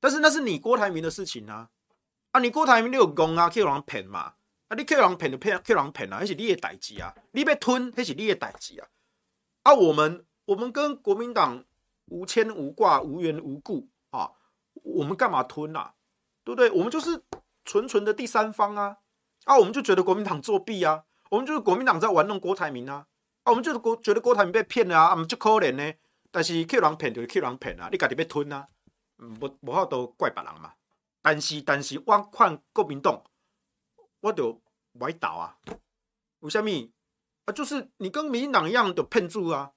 [0.00, 1.70] 但是那是你郭台铭的事情啊。
[2.32, 4.34] 啊，你郭台铭你有功啊，去让人骗嘛？
[4.68, 8.88] 啊，你去让人骗就骗，去让人骗啊，那是你的代志啊，你被吞那是你的代志啊。
[9.64, 11.62] 啊，我们我们跟国民党
[12.06, 14.32] 无牵无挂、无缘无故啊，
[14.82, 15.92] 我们干嘛吞啊？
[16.42, 16.70] 对不对？
[16.70, 17.22] 我们就是
[17.66, 18.96] 纯纯的第三方啊。
[19.44, 23.06] 啊，我们就觉得国民党作弊啊，我们就是国民党在玩弄郭台铭啊。
[23.42, 25.92] 啊，我们就是国觉得郭台铭被骗了啊，我们就可怜呢。
[26.32, 28.66] 但是去人骗就是去人骗啊，你家己被吞啊，
[29.18, 30.72] 嗯，无无法度怪别人嘛。
[31.20, 33.22] 但是，但是我看国民党，
[34.20, 34.60] 我就
[34.94, 35.56] 歪倒啊！
[36.40, 36.68] 为什么
[37.44, 37.52] 啊？
[37.52, 39.72] 就是你跟民党一样的骗住啊！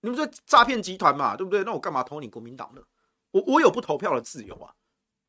[0.00, 1.62] 你们这诈骗集团嘛，对不对？
[1.64, 2.82] 那我干嘛投你国民党呢？
[3.32, 4.74] 我我有不投票的自由啊！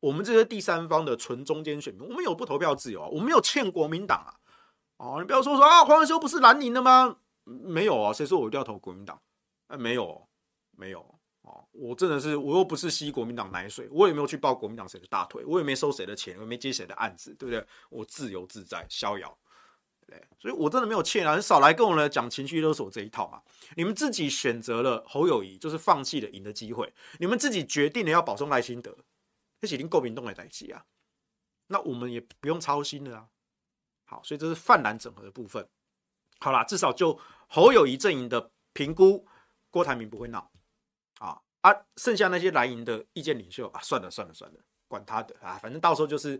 [0.00, 3.08] 我们这些第三方的纯中间选民，我们有不投票自由啊！
[3.08, 4.38] 我们有欠国民党啊！
[4.96, 7.16] 哦，你不要说说啊，黄文修不是蓝营的吗？
[7.44, 9.20] 没有啊，谁说我一定要投国民党？
[9.66, 10.26] 哎，没有，
[10.76, 11.00] 没有
[11.42, 11.66] 哦。
[11.72, 17.66] 我真的是，我又不是吸国民党奶水，我也没有去抱国民党谁的大腿，我也没收谁的钱，我也没接谁的案子，对不对？
[17.90, 19.36] 我自由自在，逍遥，
[20.06, 21.36] 对，所以我真的没有欠啊！
[21.36, 23.42] 你少来跟我来讲情绪勒索这一套嘛！
[23.76, 28.96] 你们自己选择了侯友宜，就是放弃了赢的机会，你们自己决定了要保送赖清德，
[29.60, 30.84] 这已经够民动的代志啊！
[31.66, 33.26] 那我们也不用操心了啊！
[34.04, 35.66] 好，所以这是泛蓝整合的部分。
[36.38, 39.26] 好啦，至少就侯友宜阵营的评估，
[39.70, 40.50] 郭台铭不会闹
[41.18, 41.40] 啊。
[41.64, 46.38] 啊，剩下那些蓝营的意见领袖啊，算了算了算了，管他的啊，反正到时候就是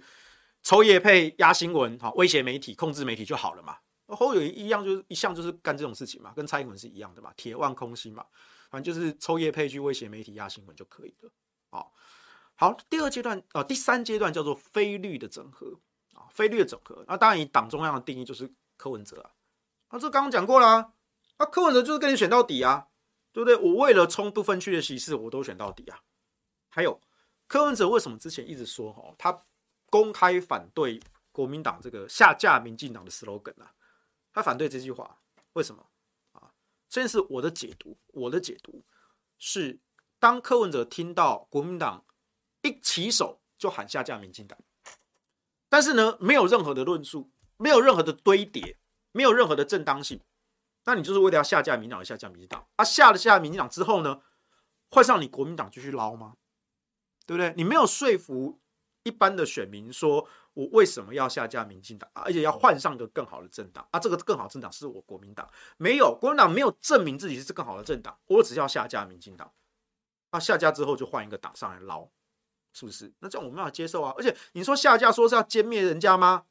[0.63, 3.79] 抽叶配压新闻，好威胁媒体、控制媒体就好了嘛。
[4.09, 8.23] 侯友宜一样就是一向就是干这种事情嘛，跟蔡英文是一样的嘛，铁腕空心嘛，
[8.69, 11.31] 反正就是抽叶配去威胁媒体、压新闻就可以了。
[11.71, 11.91] 好，
[12.55, 15.81] 好，第二阶段啊、第三阶段叫做非绿的整合
[16.13, 17.03] 啊，非绿的整合。
[17.09, 19.31] 那当然以党中央的定义就是柯文哲啊，
[19.89, 20.93] 啊，这刚刚讲过了
[21.39, 22.89] 啊，柯文哲就是跟你选到底啊。
[23.35, 23.57] 对不对？
[23.57, 26.01] 我为了冲不分区的席次，我都选到底啊。
[26.68, 27.01] 还有
[27.49, 29.37] 柯文哲为什么之前一直说哦，他
[29.90, 31.01] 公开反对
[31.33, 33.75] 国民党这个下架民进党的 slogan 啊？
[34.33, 35.18] 他反对这句话，
[35.55, 35.85] 为什么
[36.31, 36.53] 啊？
[36.88, 38.85] 这是我的解读，我的解读
[39.37, 39.81] 是，
[40.20, 42.05] 当柯文哲听到国民党
[42.62, 44.57] 一起手就喊下架民进党，
[45.68, 48.79] 但是呢，没有任何的论述，没有任何的堆叠，
[49.11, 50.20] 没有任何的正当性。
[50.85, 52.85] 那你就是为了要下架民进党，下架民进党啊？
[52.85, 54.20] 下了下民进党之后呢，
[54.90, 56.35] 换上你国民党继续捞吗？
[57.27, 57.55] 对不对？
[57.57, 58.61] 你没有说服
[59.03, 63.99] 一般的选民，说我为什么要下架民进党，而且要换上个更好的政党啊？
[63.99, 69.51] 这个更好政党是我国民党，没有国民党没有证明自己是更好的政党，我只要下架民进党
[70.31, 72.09] 啊，下架之后就换一个党上来捞，
[72.75, 73.12] 是不是？
[73.20, 74.12] 那这样我没办法接受啊！
[74.18, 76.44] 而且你说下架说是要歼灭人家吗？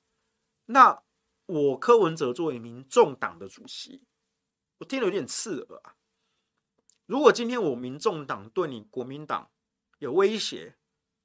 [0.66, 1.04] 那
[1.46, 4.02] 我柯文哲作为民众党的主席，
[4.84, 5.96] 我听了有点刺耳啊。
[7.06, 9.50] 如果今天我民众党对你国民党
[10.00, 10.76] 有威胁，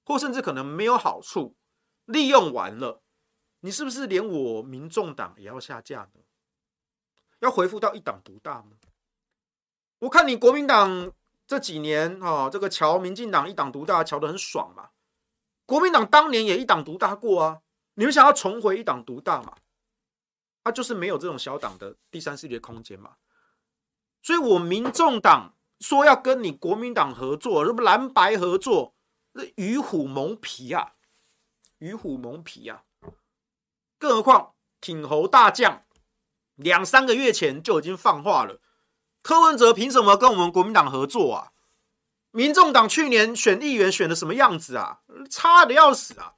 [0.05, 1.57] 或甚至可能没有好处，
[2.05, 3.03] 利用完了，
[3.61, 6.21] 你是不是连我民众党也要下架呢？
[7.40, 8.79] 要恢复到一党独大吗？
[9.99, 11.12] 我看你国民党
[11.44, 14.90] 这几年啊，这个瞧民进党一党独大，瞧得很爽嘛。
[15.66, 17.62] 国民党当年也一党独大过啊，
[17.94, 19.57] 你们想要重回一党独大嘛？
[20.62, 23.16] 他就是没有这种小党的第三势力空间嘛。
[24.29, 25.55] 所以，我民众党。
[25.81, 28.97] 说要跟你国民党合作，什么蓝白合作，
[29.37, 30.95] 是与虎谋皮啊，
[31.79, 32.83] 与虎谋皮啊！
[33.97, 35.85] 更何况挺侯大将
[36.57, 38.61] 两三个月前就已经放话了，
[39.23, 41.53] 柯文哲凭什么跟我们国民党合作啊？
[42.33, 45.03] 民众党去年选议员选的什么样子啊？
[45.31, 46.35] 差的要死啊！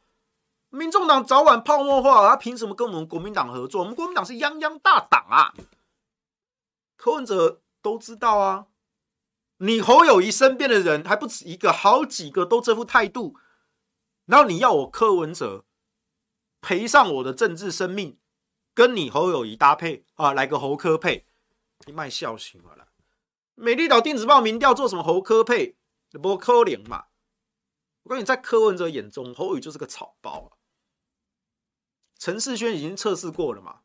[0.69, 3.81] 民众党早晚泡沫化，他凭什么跟我们国民党合作？
[3.81, 5.55] 我们国民党是泱泱大党啊！
[6.99, 8.67] 柯文哲都知道啊。
[9.59, 13.37] 你侯友宜身边的人还不止一个，好几个都这副态度，
[14.25, 15.67] 然后你要我柯文哲
[16.61, 18.19] 赔上我的政治生命，
[18.73, 21.27] 跟你侯友谊搭配啊，来个侯柯配，
[21.87, 22.89] 你卖笑行了啦！
[23.55, 25.77] 美丽岛电子报民调做什么侯柯配，
[26.23, 27.09] 不可能嘛？
[28.05, 30.57] 我告诉你，在柯文哲眼中，侯友宜就是个草包啊。
[32.19, 33.81] 陈世轩已经测试过了嘛？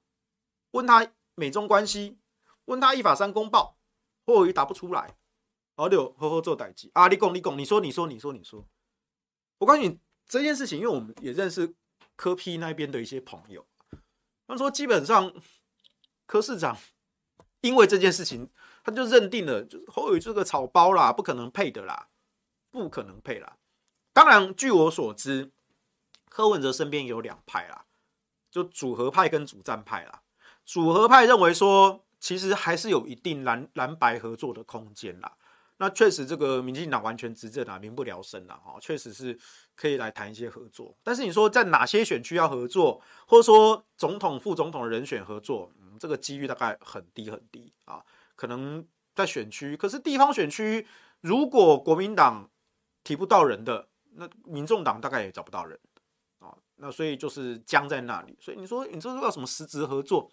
[0.71, 2.17] 问他美中关系，
[2.65, 3.77] 问他一法三公报，
[4.25, 5.15] 侯友宜答不出来。
[5.77, 7.07] 好，六呵呵做代志啊！
[7.09, 8.65] 你讲，你讲，你说，你说，你说，你说。
[9.57, 11.75] 我告诉你这件事情，因为我们也认识
[12.15, 13.67] 柯批那边的一些朋友，
[14.47, 15.33] 他说基本上
[16.25, 16.77] 柯市长
[17.59, 18.49] 因为这件事情，
[18.85, 22.07] 他就认定了，就是侯友宜这个草包啦，不可能配的啦，
[22.71, 23.57] 不可能配啦。
[24.13, 25.51] 当然，据我所知，
[26.29, 27.85] 柯文哲身边有两派啦，
[28.49, 30.21] 就组合派跟主战派啦。
[30.63, 35.35] 组合派认为说，其实还是有一定蓝蓝白合作的空间啦。
[35.77, 39.37] 那确实，这个民进党完全执政啊，民不聊生啊，哈，确实是
[39.75, 40.95] 可以来谈一些合作。
[41.03, 48.01] 但是你说在哪些选区要合作，或者说总统、副总统的人选合作，嗯，这个几率大概很低很低啊。
[48.37, 50.87] 可能在选区，可是地方选区，
[51.19, 52.49] 如果国民党
[53.03, 55.77] 提不到人的，那民众党大概也找不到人
[56.39, 56.55] 啊。
[56.77, 58.37] 那所以就是僵在那里。
[58.39, 60.31] 所以你说，你说要什么实质合作，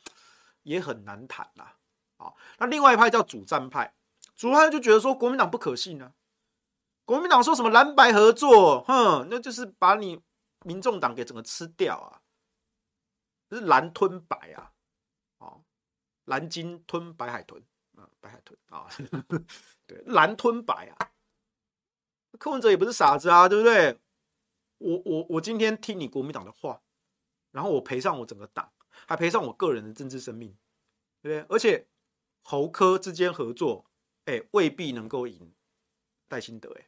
[0.62, 1.72] 也很难谈呐。
[2.16, 3.94] 啊，那另外一派叫主战派。
[4.36, 6.14] 主战派就觉得说国民党不可信啊，
[7.04, 10.20] 国民党说什么蓝白合作，哼，那就是把你
[10.64, 12.22] 民众党给整个吃掉啊，
[13.50, 14.72] 是蓝吞白啊，
[15.38, 15.62] 哦，
[16.24, 17.62] 蓝鲸吞白海豚，
[17.96, 18.88] 啊，白海豚啊，
[19.86, 21.10] 对，蓝吞白啊，
[22.38, 24.00] 柯文哲也不是傻子啊，对不对？
[24.78, 26.80] 我我我今天听你国民党的话，
[27.50, 28.72] 然后我赔上我整个党，
[29.12, 30.56] 还赔上我个人的政治生命，
[31.20, 31.54] 对不对？
[31.54, 31.86] 而且
[32.42, 33.84] 侯科之间合作。
[34.26, 35.52] 哎、未必能够赢
[36.28, 36.86] 戴新德哎，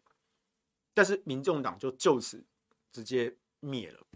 [0.94, 2.44] 但是民众党就就此
[2.92, 4.06] 直接灭了，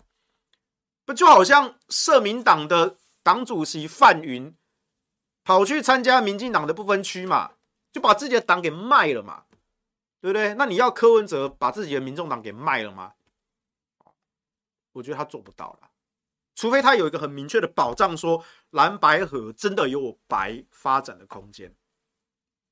[1.04, 4.54] 不就好像社民党的党主席范云
[5.42, 7.54] 跑去参加民进党的不分区嘛，
[7.90, 9.46] 就把自己的党给卖了嘛，
[10.20, 10.54] 对不对？
[10.54, 13.14] 那你要柯文哲把自己的民众党给卖了吗？
[14.92, 15.87] 我觉得他做不到了，
[16.58, 21.72] 除非他有一个很明确的保障，说蓝白合真的有我白发展的空间。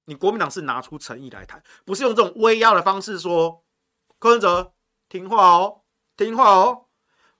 [0.06, 3.62] 你国民党是拿出诚意来谈，不是用这种威压的方式说，
[4.18, 4.74] 柯文哲
[5.08, 5.82] 听话哦，
[6.16, 6.86] 听话哦，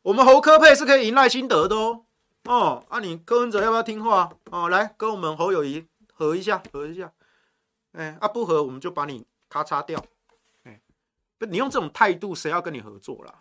[0.03, 2.05] 我们侯科配是可以赢赖清德的哦，
[2.45, 4.69] 哦，啊你柯文哲要不要听话哦？
[4.69, 7.13] 来跟我们侯友宜合一下，合一下，
[7.91, 10.01] 哎，啊不合我们就把你咔嚓掉，
[10.63, 10.81] 哎，
[11.39, 13.35] 不你用这种态度，谁要跟你合作啦？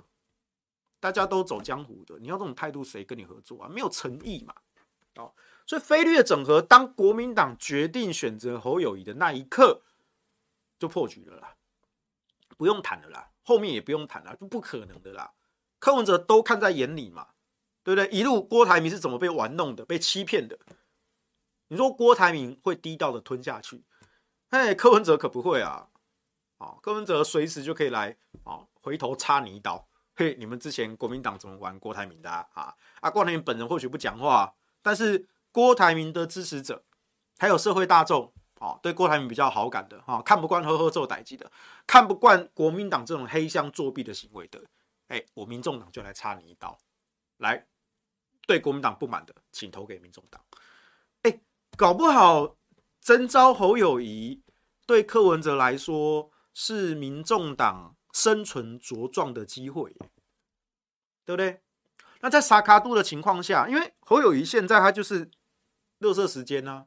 [1.05, 3.69] 大家都走江湖的，你要这种态度，谁跟你合作啊？
[3.69, 4.55] 没有诚意嘛，
[5.17, 5.31] 哦。
[5.67, 9.83] 所以菲律的整合，当国民党决定选择侯友谊的那一刻，
[10.79, 11.55] 就破局了啦，
[12.57, 15.33] 不用谈了啦，后面也不用谈了，就不可能的啦。
[15.77, 17.27] 柯文哲都看在眼里嘛，
[17.83, 18.09] 对不对？
[18.09, 20.57] 一路郭台铭是怎么被玩弄的，被欺骗的？
[21.67, 23.83] 你说郭台铭会低调的吞下去？
[24.49, 25.89] 嘿，柯文哲可不会啊！
[26.57, 29.87] 啊，柯文哲随时就可以来啊，回头插你一刀。
[30.15, 32.73] 嘿，你们之前国民党怎么玩郭台铭的啊？
[33.01, 35.27] 啊，郭台铭本人或许不讲话，但是。
[35.55, 36.83] 郭台铭的支持者，
[37.37, 41.49] 还有社会大众，啊，对郭台铭比较好感的，哈，看不惯呵呵做代志的，
[41.87, 44.61] 看不惯国民党这种黑箱作弊的行为的，
[45.07, 46.77] 哎，我民众党就来插你一刀，
[47.37, 47.65] 来，
[48.45, 50.41] 对国民党不满的，请投给民众党，
[51.77, 52.57] 搞不好
[52.99, 54.41] 征召侯友宜
[54.85, 59.93] 对柯文哲来说是民众党生存茁壮的机会，
[61.25, 61.59] 对不对？
[62.21, 65.29] 那在沙卡度的情况下，因为侯友谊现在他就是
[65.99, 66.85] 垃圾时间呢、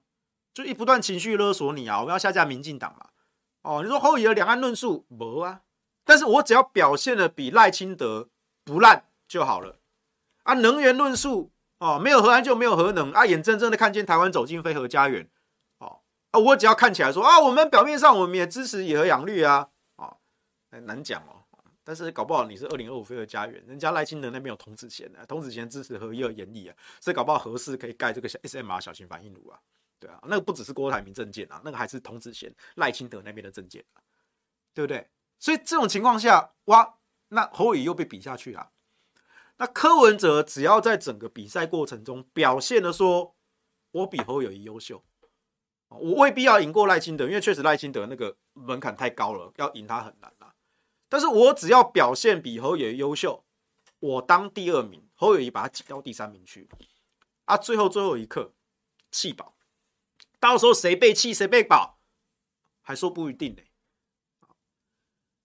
[0.55, 3.11] 就一不断情绪勒索你啊，我们要下架民进党嘛。
[3.61, 5.61] 哦，你说侯友宜的两岸论述没啊？
[6.03, 8.31] 但是我只要表现的比赖清德
[8.65, 9.77] 不烂就好了
[10.45, 10.55] 啊。
[10.55, 15.29] 能源论述哦，没有核安就没有核能啊，眼睁睁的看见台湾走进非核家园。
[15.77, 19.69] 哦啊，我只要看起来说啊，我们表面上我们也支持以核养绿，啊，
[20.87, 21.45] 难讲哦。
[21.85, 29.59] 但是搞不好你是二零二五非核家园，人家赖清德那边有童子贤的，童子贤支持核一、二严厉啊，所以搞不好合适可以盖这个 SMR 小型反应炉啊，
[29.99, 34.05] 对啊，那个不只是郭台铭政见啊，那个还是童子贤赖清德那边的政见啊，
[34.75, 35.09] 对不对？
[35.39, 38.71] 所以这种情况下，哇，那侯友宜又被比下去了。
[39.57, 43.35] 那柯文哲只要在整个比赛过程中表现的说，
[43.93, 45.03] 我比侯友宜优秀，
[45.89, 50.31] 我未必要赢过赖清德，因为确实赖清德那个门槛太高了，要赢他很难。
[51.09, 53.45] 但是我只要表现比侯友优秀，
[53.99, 56.69] 我当第二名，侯友宜把他挤到第三名去，
[57.47, 58.53] 啊，最后最后一刻
[59.11, 59.55] 弃保，
[60.39, 61.99] 到时候谁被弃谁被保，
[62.83, 63.63] 还说不一定呢。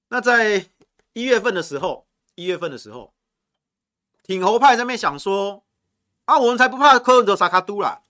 [0.09, 0.69] 那在
[1.13, 3.13] 一月份的时候，一月份的时候，
[4.21, 5.63] 挺侯派在那边想说，
[6.25, 8.03] 啊，我们才不怕柯文哲沙卡都啦，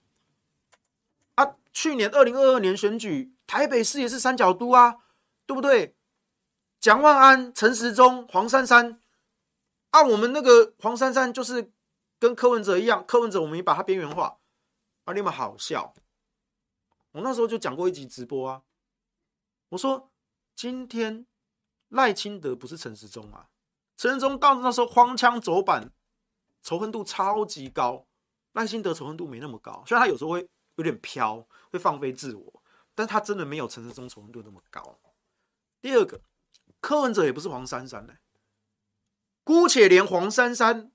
[1.35, 4.97] 啊，去年二零二二年选举，台北市也是三角都啊，
[5.45, 5.95] 对不对？
[6.83, 8.99] 蒋万安、陈时中、黄珊珊，
[9.91, 11.71] 啊，我们那个黄珊珊就是
[12.19, 14.37] 跟柯文哲一样，柯文哲我们也把他边缘化，
[15.05, 15.93] 啊，你们好笑。
[17.13, 18.63] 我那时候就讲过一集直播啊，
[19.69, 20.11] 我说
[20.57, 21.25] 今天
[21.87, 23.47] 赖清德不是陈时中啊，
[23.95, 25.89] 陈时中到那时候荒腔走板，
[26.61, 28.05] 仇恨度超级高，
[28.51, 32.61] 赖清德仇恨度没那么高，虽然他有时候会有点飘，会放飞自我，
[32.93, 34.99] 但他真的没有陈时中仇恨度那么高。
[35.79, 36.19] 第二个。
[36.83, 38.15] 柯文哲也不是黄珊珊呢，
[39.45, 40.91] 姑且连黄珊珊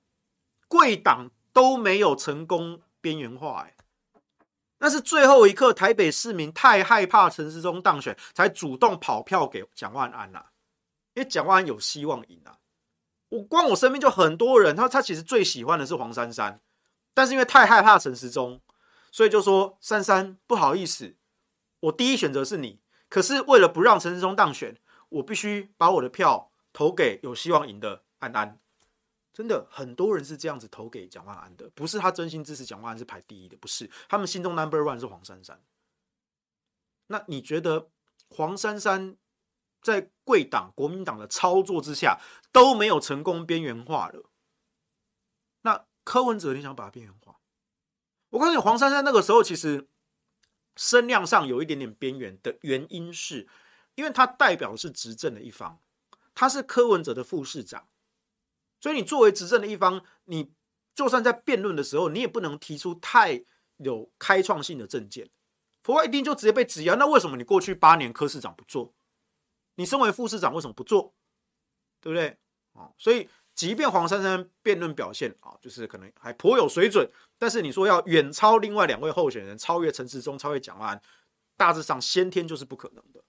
[0.67, 3.75] 贵党都没有成功边缘化，哎，
[4.77, 10.45] 那是最后一刻台北市民太害怕陈时中当选，才主动跑票给蒋万安呐，
[11.15, 12.59] 因为蒋万安有希望赢啊。
[13.29, 16.61] 我光我身边就很多人，他他其实最喜欢的是黄珊珊，
[17.15, 18.61] 但是因为太害怕陈时中，
[19.11, 21.15] 所以就说珊珊不好意思，
[21.79, 24.77] 我第一选择是你，可是为了不让陈时中当选。
[25.09, 28.59] 我必须把我的票投给有希望赢的安安，
[29.33, 35.59] 真的很多人是这样子投给蒋万安的，不是他真心支持蒋万安是排第一的，不是他们心中 number one 是黄珊珊。
[37.07, 37.89] 那你觉得
[38.29, 39.17] 黄珊珊
[39.81, 42.19] 在贵党国民党的操作之下
[42.51, 44.29] 都没有成功边缘化了？
[45.61, 47.39] 那柯文哲你想把它边缘化？
[48.29, 49.87] 我告诉你，黄珊珊那个时候其实
[50.75, 53.47] 声量上有一点点边缘的原因是。
[53.99, 55.77] 因为他代表的是执政的一方，
[56.33, 57.89] 他是柯文哲的副市长，
[58.79, 60.53] 所以你作为执政的一方，你
[60.95, 63.43] 就算在辩论的时候，你也不能提出太
[63.75, 65.29] 有开创性的政见，
[65.83, 66.85] 否则一定就直接被质疑。
[66.85, 68.93] 那为什么你过去八年柯市长不做？
[69.75, 71.13] 你身为副市长为什么不做？
[71.99, 72.37] 对不对？
[72.71, 77.05] 哦，所以即便黄珊珊辩论表现啊，就是可能还颇有水准，
[77.37, 81.01] 但是你说要远超另外两位候选人，超越陈时中，超越蒋万安，
[81.57, 83.21] 大致上先天就是不可能的。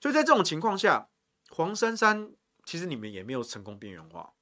[0.00, 1.08] 所以在这种情况下，
[1.50, 2.32] 黄珊珊
[2.64, 4.34] 其实你们也没有成功边缘化，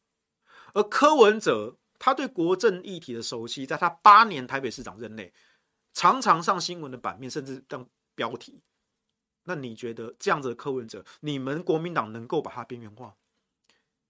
[0.74, 5.32] 而柯文哲他对国政议题的熟悉，在他八年台北市长任内，
[5.94, 8.62] 常常上新闻的版面，甚至当标题。
[9.44, 13.16] 那你觉得这样子的柯文哲，你们国民党能够把他边缘化？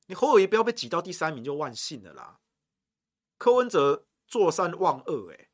[0.07, 2.41] 你侯友宜不要被挤到第三名就万幸了啦。
[3.39, 5.51] 柯文哲坐三望二，诶，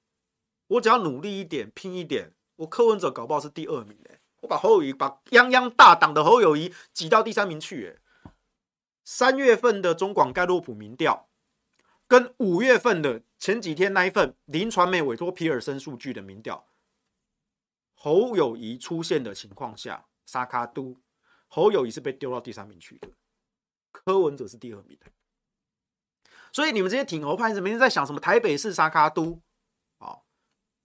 [0.68, 4.21] 我只要努力一点，拼一点，我柯文哲搞不好是第二名诶。
[4.42, 7.98] 我把侯友宜，把泱泱大党的侯友宜挤到第三名去。
[9.04, 11.28] 三月份的中广盖洛普民调，
[12.06, 16.68] 跟五月份的前几天那一份林传媒委托皮尔森数据的民调，
[17.94, 21.00] 侯友宜出现的情况下，沙卡都
[21.48, 23.08] 侯友宜是被丢到第三名去的，
[23.90, 25.06] 柯文哲是第二名的。
[26.52, 28.20] 所以你们这些挺侯派，每天在想什么？
[28.20, 29.40] 台北市沙卡都？
[29.98, 30.26] 好，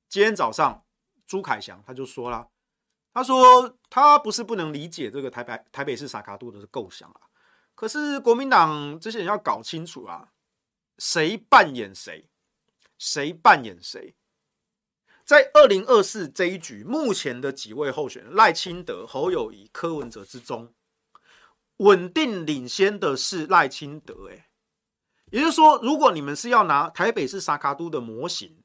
[0.07, 0.85] 今天早上
[1.25, 2.49] 朱凯翔他就说了。
[3.17, 7.21] 他说：“他不是不能理解这个台北台北市沙卡都的构想啊，
[7.73, 10.29] 可是国民党这些人要搞清楚啊，
[10.99, 12.29] 谁扮演谁，
[12.99, 14.15] 谁扮演谁。
[15.25, 20.71] 在二零二四这一局，目前的几位候选人赖清德、侯友宜、柯文哲之中，
[21.77, 24.29] 稳定领先的是赖清德。
[24.29, 24.47] 哎，
[25.31, 28.61] 也就是说，如果你们是要拿台北市沙卡都的模型，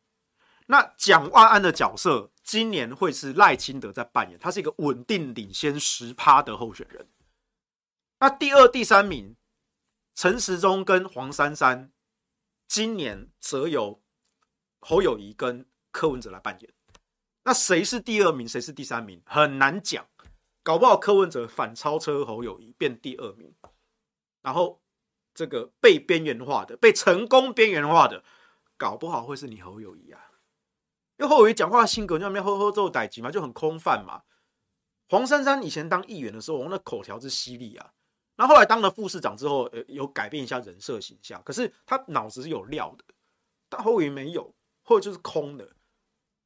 [0.67, 7.07] 那蒋万安的角色。”今年会是赖清德在扮演，他是一个稳定领先十趴的候选人。
[8.19, 9.37] 那第二、第三名，
[10.15, 11.93] 陈时中跟黄珊珊，
[12.67, 14.03] 今年则由
[14.81, 16.73] 侯友宜跟柯文哲来扮演。
[17.45, 20.07] 那谁是第二名，谁是第三名，很难讲。
[20.65, 23.53] 搞不好柯文哲反超车侯友宜变第二名，
[24.43, 24.81] 然后
[25.35, 28.23] 这个被边缘化的、被成功边缘化的，
[28.77, 30.32] 搞不好会是你侯友宜啊。
[31.19, 34.23] 因为侯友宜讲话性格就那边呵呵做代志嘛，就很空泛嘛。
[35.09, 37.93] 黄珊珊以前当议员的时候，我那口条之犀利啊。
[38.35, 43.05] 然后后来当了副市长之后，呃，有改变一下人设形象，可是他脑子是有料的，
[43.69, 45.65] 但侯友宜没有，或者就是空的。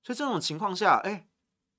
[0.03, 1.29] 所以这种情况下，哎，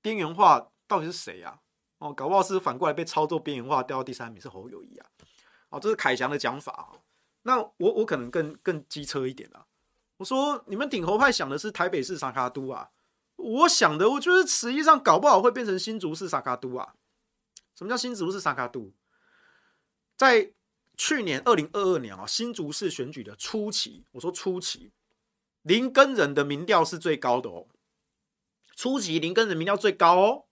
[0.00, 1.60] 边缘化到底是谁啊？
[1.98, 5.06] 哦，搞不好是反过来被操作边缘化，掉到第三名是侯友谊啊！
[5.68, 6.96] 哦，这是凯翔的讲法啊。
[7.42, 9.66] 那我我可能更更机车一点啊。
[10.18, 12.90] 我说你们顶侯派想的是台北市三脚督啊，
[13.36, 16.94] 我想的我觉得实际上搞不好会变成新竹市三脚督啊。
[17.74, 18.92] 什么叫新竹市三脚督？
[20.16, 20.52] 在
[20.96, 24.92] 去年二零二二年啊，新竹市选举的初期，我说初期
[25.62, 27.68] 林根仁的民调是最高的哦。
[28.74, 30.44] 初期林根仁民调最高哦。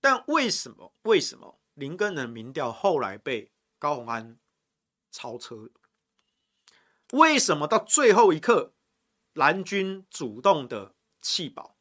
[0.00, 0.94] 但为什么？
[1.02, 4.38] 为什么林根仁民调后来被高虹安
[5.10, 5.68] 超车？
[7.12, 8.72] 为什么到最后一刻
[9.32, 11.76] 蓝军主动的弃保？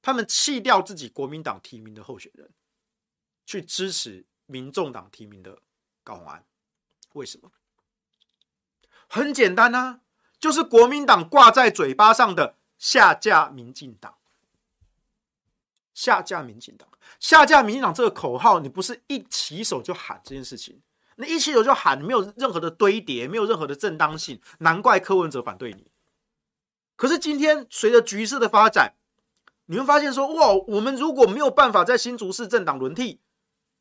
[0.00, 2.52] 他们弃掉自己国民党提名的候选人，
[3.44, 5.60] 去支持民众党提名的
[6.02, 6.44] 高虹安？
[7.14, 7.50] 为什么？
[9.08, 10.00] 很简单啊，
[10.38, 14.16] 就是国民党挂在嘴巴上的下架民进党。
[15.92, 16.88] 下架民进党，
[17.18, 20.80] 下架民进党这个口号，你不是一起手就喊这件事情，
[21.20, 25.86] 那一起手就喊，没有任何的堆叠，没有任何的正当性，难怪柯文哲反对你。
[26.96, 28.94] 可是今天随着局势的发展，
[29.66, 33.20] 你会发现说，哇，我们如果没有办法在新竹市政党轮替，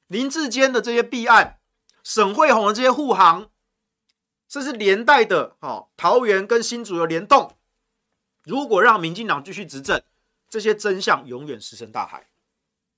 [0.08, 1.60] 林志坚的这些弊案，
[2.04, 3.50] 沈慧虹的这些护航，
[4.48, 7.56] 这是连带的，哦，桃园跟新竹的联动，
[8.44, 10.02] 如果让民进党继续执政。
[10.50, 12.26] 这些真相永远石沉大海，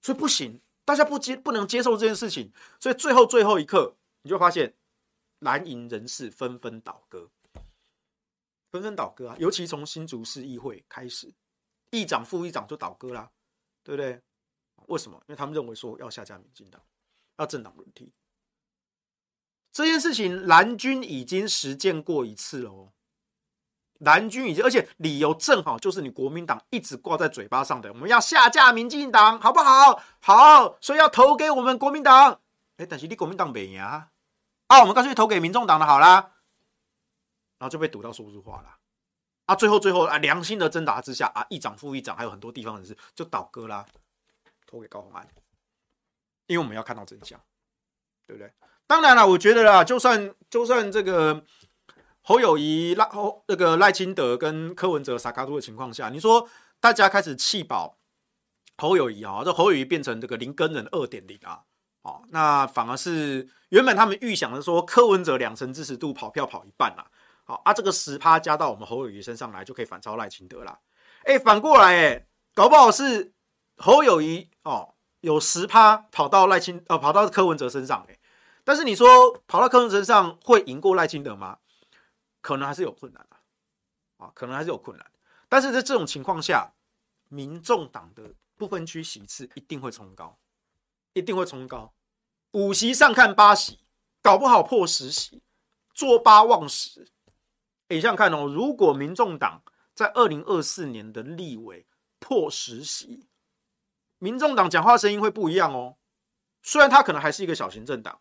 [0.03, 4.75] 所以不行，大家不接不能接受这件事情，所以最后最后一刻，你就发现
[5.39, 7.29] 蓝营人士纷纷倒戈，
[8.71, 9.35] 纷纷倒戈啊！
[9.39, 11.33] 尤其从新竹市议会开始，
[11.91, 13.31] 议长、副议长就倒戈啦，
[13.83, 14.21] 对不对？
[14.87, 15.17] 为什么？
[15.27, 16.81] 因为他们认为说要下架民进党，
[17.37, 18.11] 要政党轮替，
[19.71, 22.91] 这件事情蓝军已经实践过一次了哦。
[23.99, 30.01] 蓝军已经，而且理由正好就是你国民党一直挂在嘴巴上的，我们要下架民进党，好不好？
[30.21, 32.41] 好，所以要投给我们国民党。
[32.79, 34.09] 哎，但是你国民党没赢啊，
[34.67, 36.35] 啊，我们干脆投给民众党的好啦。
[37.57, 38.77] 然后就被堵到说不出话了。
[39.45, 43.85] 啊，最后最后啊，良心的挣扎之下啊，议长、副议长还有很多地方人士就倒戈啦，
[44.65, 45.27] 投给高虹安，
[46.47, 47.39] 因为我们要看到真相，
[48.25, 48.51] 对不对？
[48.87, 51.45] 当然了，我觉得啦，就算就算这个。
[52.21, 56.47] 侯友宜赖侯那个赖清德跟柯文哲撒卡度的情况下，你说
[56.79, 57.97] 大家开始弃保
[58.77, 61.63] 侯友宜啊，这侯友宜变成这个林根仁二点零啊，
[62.01, 67.05] 哦，那反而是原本他们预想的说柯文哲两成支持度跑票跑一半啦，
[67.43, 70.79] 好啊，这个十趴加到我们侯友谊身上来就可以反超赖清德啦，
[71.23, 73.33] 哎，反过来哎，搞不好是
[73.77, 78.17] 侯友谊哦有十趴跑到赖清呃跑到柯文哲身上哎，
[78.63, 81.57] 但是你说跑到柯文哲身上会赢过赖清德吗？
[82.41, 85.05] 可能还是有困难啊，啊，可能还是有困难。
[85.49, 86.71] 但是在这种情况下，
[87.27, 90.38] 民众党的不分区席次一定会冲高，
[91.19, 91.93] 一定会冲高。
[92.51, 93.79] 五席上看八席，
[94.21, 95.43] 搞不好破十席，
[95.93, 97.11] 坐八望十。
[97.89, 99.61] 你想想看哦，如果民众党
[99.93, 101.85] 在二零二四年的立委
[102.17, 103.27] 破十席，
[104.17, 105.97] 民众党讲话声音会不一样哦。
[106.63, 108.19] 虽然他可能还是一个小型政党。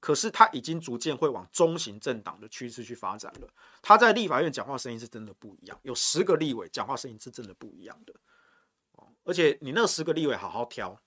[0.00, 3.46] 可是他已经逐渐会往中型政党的趋势去发展了。
[3.82, 8.14] 他在立法院讲话声音是真的不一样，有十个立委讲话声音是真的不一样的。
[9.24, 10.98] 而且你那十个立委好好挑，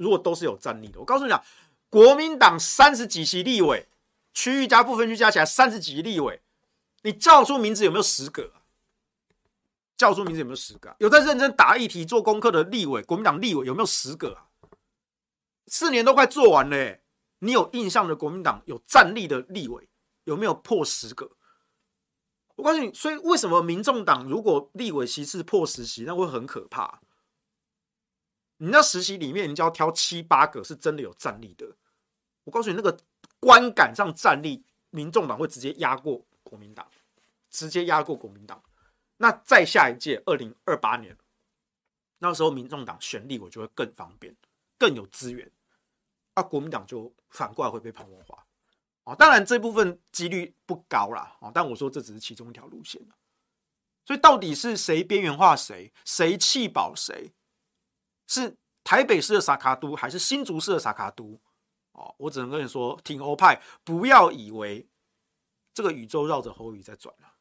[0.00, 1.44] 如果都是有战力的，我告诉你讲，
[1.90, 3.86] 国民党三十几席立委，
[4.32, 6.40] 区域加部分区加起来三十几席立委，
[7.02, 8.50] 你叫出名字有没有十个？
[9.98, 10.96] 叫出名字有没有十个？
[11.00, 14.38] 有在认真打议题、做功课的立委，国民党立委有没有十个？
[15.66, 17.02] 四年都快做完了欸。
[17.40, 19.86] 你有印象的国民党有战力的立委
[20.24, 21.30] 有没有破十个？
[22.56, 27.00] 我告诉你，所以为什么民众党如果立委席次破十席，那会很可怕。
[28.62, 31.66] 你那实习里面，你就要挑七八个是真的有战力的。
[32.44, 32.94] 我告诉你，那个
[33.38, 36.86] 观感上战力，民众党会直接压过国民党，
[37.48, 38.62] 直接压过国民党。
[39.16, 41.16] 那再下一届二零二八年，
[42.18, 44.36] 那时候民众党选立我就会更方便，
[44.78, 45.50] 更有资源。
[46.34, 48.44] 啊，国民党就反过来会被彭文化。
[49.04, 51.34] 啊，当然这部分几率不高啦。
[51.40, 53.00] 啊，但我说这只是其中一条路线。
[54.04, 57.32] 所以到底是谁边缘化谁，谁弃保谁？
[58.30, 61.40] 是台北市的萨卡都，还是新竹市的萨卡都？
[61.90, 64.88] 哦，我只能跟你说，挺侯派不要以为
[65.74, 67.34] 这个宇宙绕着侯宇在转了。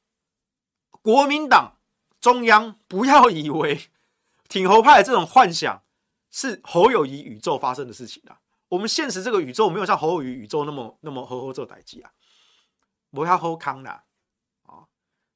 [1.04, 1.78] 国民党
[2.20, 3.80] 中央不要以为
[4.48, 5.84] 挺侯派这种幻想
[6.32, 8.42] 是侯友宜宇宙发生的事情啊。
[8.70, 12.12] 我们现实这个宇宙没有像侯友宜宇宙那么那么呵呵做代志啊，
[13.12, 14.04] 不要好康啦
[14.64, 14.88] 啊！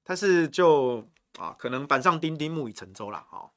[0.04, 3.53] 但是就啊，可能板上钉钉，木已成舟了啊。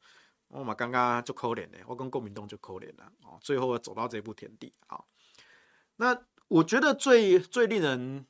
[0.57, 3.39] 我嘛刚刚就可怜的，我跟国民党就可怜了哦。
[3.41, 5.05] 最后走到这步田地啊，
[5.97, 8.27] 那我觉得最最令人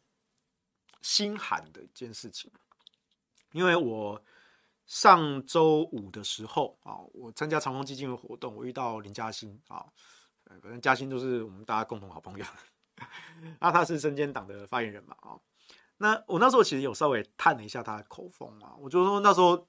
[1.02, 2.50] 心寒的一件事情，
[3.52, 4.22] 因为我
[4.86, 9.86] 上周五的时候啊，我参加长荣基金的活动，我遇到林嘉欣啊。
[10.48, 12.44] 反正嘉欣就是我们大家共同好朋友，
[13.58, 15.34] 那 他是身兼党的发言人嘛，啊，
[15.96, 19.66] 那我那时候其实有稍微探了一下他的口风啊，我就说那时候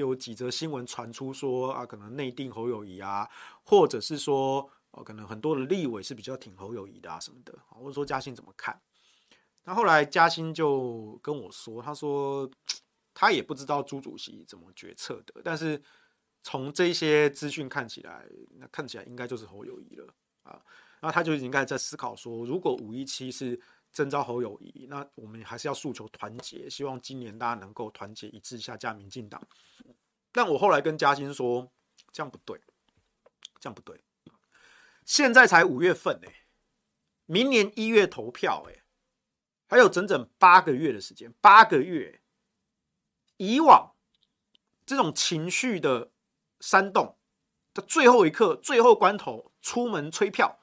[0.00, 3.28] 有几则新闻传出说啊，可能内定侯友谊啊，
[3.62, 8.80] 或者是说哦，可能很多的立委是比较挺侯友谊的啊什么的，我就说嘉兴怎么看？
[9.62, 12.50] 那后来嘉兴就跟我说，他说
[13.14, 15.80] 他也不知道朱主席怎么决策的，但是。
[16.42, 18.26] 从这些资讯看起来，
[18.58, 20.06] 那看起来应该就是侯友谊了
[20.42, 20.58] 啊。
[21.02, 23.60] 那他就已经开始在思考说，如果五一七是
[23.92, 29.40] 征召侯友谊，那我们还是要诉求团结，希望今年大家能够团结一致下架民进党。
[30.32, 31.70] 但我后来跟嘉欣说，
[32.12, 32.60] 这样不对，
[33.58, 34.00] 这样不对。
[35.04, 36.46] 现在才五月份哎，
[37.26, 38.82] 明年一月投票哎，
[39.68, 42.20] 还有整整八个月的时间，八个月。
[43.36, 43.94] 以往
[44.84, 46.10] 这种情绪的。
[46.62, 47.16] 煽动
[47.72, 50.59] 的最后一刻、最后关头出门催票，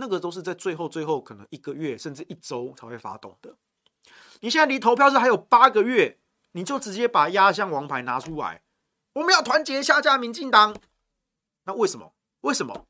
[0.00, 3.54] 那个都是在最后、最后可能一个月甚至一周才会发动的。
[4.40, 6.18] 你现在离投票日还有八个月，
[6.52, 8.62] 你就直接把压箱王牌拿出来，
[9.12, 10.74] 我们要团结下架民进党。
[11.64, 12.14] 那为什么？
[12.40, 12.86] 为什么？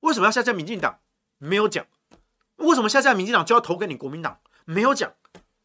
[0.00, 1.00] 为什么要下架民进党？
[1.38, 1.84] 没有讲。
[2.56, 4.40] 为什么下架民进党就要投给你国民党？
[4.64, 5.12] 没有讲。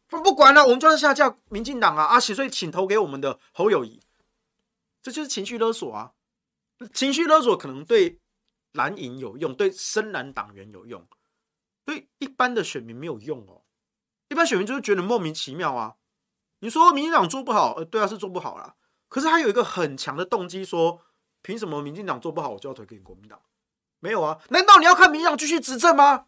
[0.08, 2.04] 不管了，我们就是下架民进党啊！
[2.06, 4.00] 啊，所以请投给我们的侯友谊。
[5.00, 6.12] 这就是情绪勒索啊！
[6.92, 8.18] 情绪勒索可能对
[8.72, 11.06] 蓝营有用，对深蓝党员有用，
[11.84, 13.62] 对一般的选民没有用哦。
[14.28, 15.96] 一般选民就是觉得莫名其妙啊。
[16.60, 18.76] 你说民进党做不好，呃，对啊，是做不好啦。
[19.08, 21.00] 可是他有一个很强的动机，说
[21.42, 23.40] 凭什么民进党做不好，我就要推给你国民党？
[23.98, 24.40] 没有啊？
[24.50, 26.26] 难道你要看民进党继续执政吗？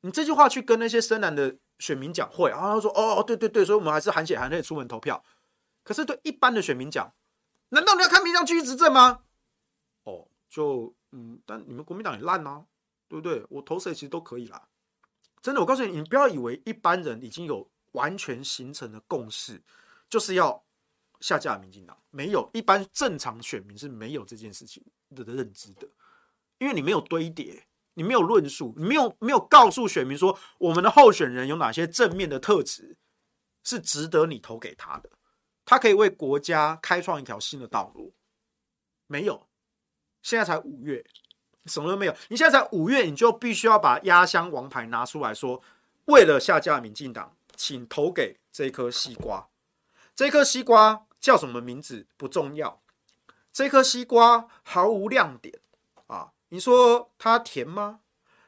[0.00, 5.22] 你这句话去跟那些深蓝的选民讲会啊，他说哦，对对对，所以我们还是含血含泪出门投票。
[5.82, 7.12] 可是对一般的选民讲。
[7.70, 9.20] 难道你要看民进党继续执政吗？
[10.04, 12.64] 哦，就嗯，但你们国民党也烂啊，
[13.08, 13.44] 对不对？
[13.48, 14.68] 我投谁其实都可以啦。
[15.42, 19.62] 真的，我告诉你，你不要以为一般人已经有完全形成的共识，
[20.08, 20.64] 就是要
[21.20, 21.96] 下架民进党。
[22.10, 24.84] 没有，一般正常选民是没有这件事情
[25.14, 25.88] 的认知的，
[26.58, 32.98] 因为你没有堆叠，你没有论述，你没有没有告诉选民说我们的候选人有哪些正面的特质
[33.64, 35.10] 是值得你投给他的。
[35.64, 38.14] 他可以为国家开创一条新的道路，
[39.06, 39.48] 没有，
[40.22, 41.04] 现在才五月，
[41.66, 42.14] 什么都没有。
[42.28, 45.62] 你现在才五月，你就必须要把压箱王牌拿出来说，
[46.06, 49.48] 为了下架民进党，请投给这颗西瓜。
[50.14, 52.80] 这颗西瓜叫什么名字不重要，
[53.52, 55.58] 这颗西瓜毫无亮点
[56.06, 56.32] 啊！
[56.48, 58.00] 你说它甜吗？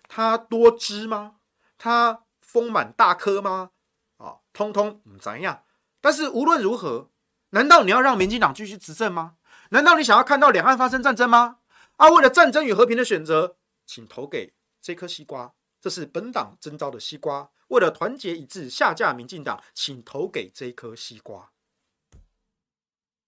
[0.08, 1.36] 它多汁吗？
[1.78, 3.70] 它丰满大颗吗？
[4.18, 5.64] 啊，通通不怎样。
[6.00, 7.08] 但是无论如何。
[7.54, 9.34] 难道你要让民进党继续执政吗？
[9.68, 11.58] 难道你想要看到两岸发生战争吗？
[12.02, 13.54] 啊，为了战争与和平的选择，
[13.86, 17.48] 请投给这颗西瓜，这是本党征召的西瓜。
[17.68, 21.52] 为了团结一致，下架民进党，请投给这颗西瓜。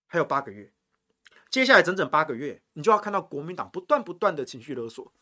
[0.09, 0.73] 还有八个月，
[1.49, 5.13] 接下来整整八个月，你就要看到国民党不断不断的情绪勒索，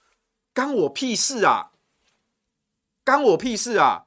[0.54, 1.72] 干我屁事啊！
[3.04, 4.06] 干我屁事啊！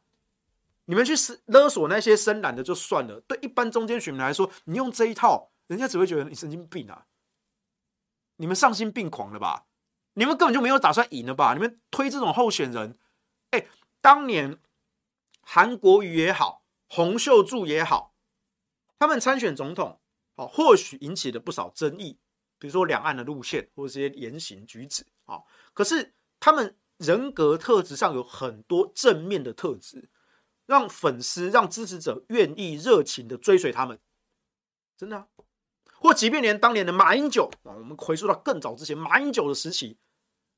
[0.86, 1.14] 你们去
[1.46, 7.06] 勒索那些深蓝的就算了，对一般中间选民来说，你用这一套，人家只会觉得你神经病啊！
[8.38, 9.66] 你们丧心病狂了吧？
[10.14, 11.54] 你们根本就没有打算赢了吧？
[11.54, 12.98] 你们推这种候选人，
[13.52, 13.68] 哎，
[14.02, 14.60] 当年
[15.42, 18.14] 韩国瑜也好，洪秀柱也好，
[18.98, 20.00] 他们参选总统，
[20.36, 22.20] 好，或许引起了不少争议，
[22.58, 30.10] 比如说两岸的路线或者这些言行举止，好，可是他们人格特质上有很多正面的特质。
[30.68, 34.00] 让粉丝、让支持者愿意热情的追随他们，
[34.98, 35.28] 真的，
[36.06, 39.98] 或即便连当年的马英九啊，我们回溯到更早之前，马英九的时期，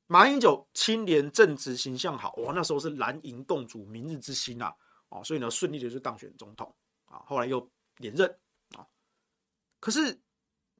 [0.06, 4.74] 马英九清廉正直，形象好，哇，那时候是蓝营共主，明日之星啊，
[5.08, 6.70] 哦，所以呢，顺利的就当选总统
[7.06, 8.28] 啊，后来又连任
[8.76, 8.84] 啊。
[9.80, 10.20] 可是，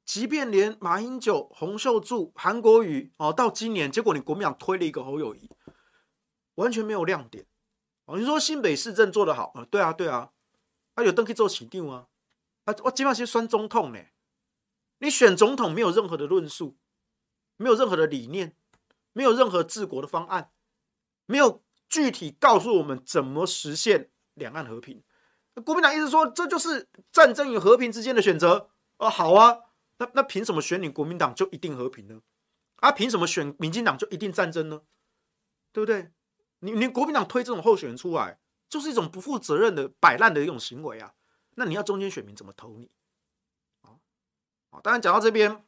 [0.05, 5.51] 即便连马英九、洪秀柱、韩国瑜哦，到今年，结果你国民党推了一个侯友宜，
[6.57, 7.47] 完全没有亮点
[8.05, 8.19] 哦。
[8.19, 9.67] 你说新北市政做得好啊？
[9.71, 10.31] 对啊，对啊，
[10.95, 12.07] 他有登记做市长啊，
[12.65, 13.99] 啊，我基本上是选总统呢。
[14.99, 16.77] 你选总统没有任何的论述，
[17.57, 18.57] 没有任何的理念，
[19.13, 20.51] 没有任何治国的方案，
[21.27, 25.03] 没有具体告诉我们怎么实现两岸和平。
[25.65, 29.59] 国民党一直说这就是战争与和平之间的选择啊，好啊，
[29.99, 32.21] 那那凭什么选你国民党就一定和平呢？
[32.77, 34.83] 啊，凭什么选民进党就一定战争呢？
[35.73, 36.11] 对不对？
[36.61, 38.39] 你你国民党推这种候选人出来，
[38.69, 41.15] 就是一种不负责任的摆烂的一种行为啊。
[41.55, 42.91] 那你要中间选民怎么投你？
[44.83, 45.65] 当然讲到这边，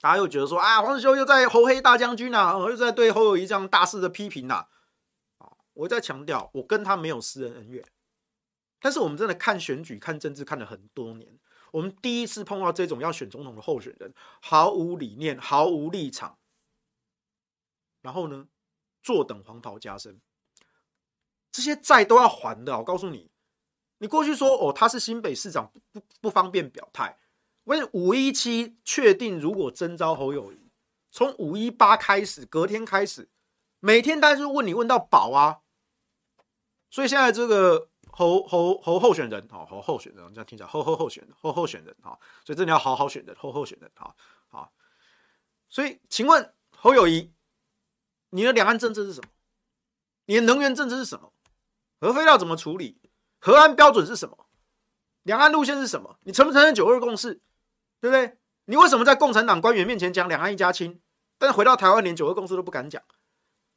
[0.00, 4.66] 大家又觉得说啊，黄子修又在侯黑大将军呐、啊，又在对侯友宜这样大肆的批评呐。
[5.38, 7.84] 啊，我在强调，我跟他没有私人恩怨，
[8.80, 11.38] 但是我们真的看选举、看政治看了很多年，
[11.70, 16.38] 我们第一次碰到这种要选总统的候选人，毫无理念、毫无立场，
[18.02, 18.48] 然后呢，
[19.02, 20.20] 坐等黄袍加身，
[21.52, 22.76] 这些债都要还的。
[22.78, 23.30] 我告诉你，
[23.98, 27.18] 你过去说哦，他是新北市长，不不不方便表态。
[27.66, 30.70] 为五一七确定，如果征召侯友宜，
[31.10, 33.28] 从五一八开始，隔天开始，
[33.80, 35.60] 每天大家就问你问到饱啊。
[36.90, 44.14] 所以现在这个侯侯侯候选人，好侯候选人，这样听起来侯侯候选人，侯候选人，好，所以这里要好好选人，侯候选人，好
[44.48, 44.72] 好。
[45.68, 47.32] 所以，请问侯友宜，
[48.30, 49.28] 你的两岸政策是什么？
[50.26, 51.32] 你的能源政策是什么？
[52.00, 53.00] 核废料怎么处理？
[53.40, 54.46] 核安标准是什么？
[55.24, 56.16] 两岸路线是什么？
[56.22, 57.40] 你承不承认九二共识？
[58.00, 58.38] 对不对？
[58.66, 61.00] 你为什么在共产党官员面前讲两岸一家亲，
[61.38, 63.02] 但是回到台湾连九二共识都不敢讲？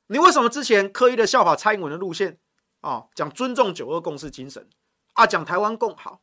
[0.08, 2.40] 你为什么之前刻意的效法蔡英文的路线
[2.82, 3.08] 啊？
[3.14, 4.68] 讲尊重九二共识精神
[5.14, 6.22] 啊，讲台湾共好，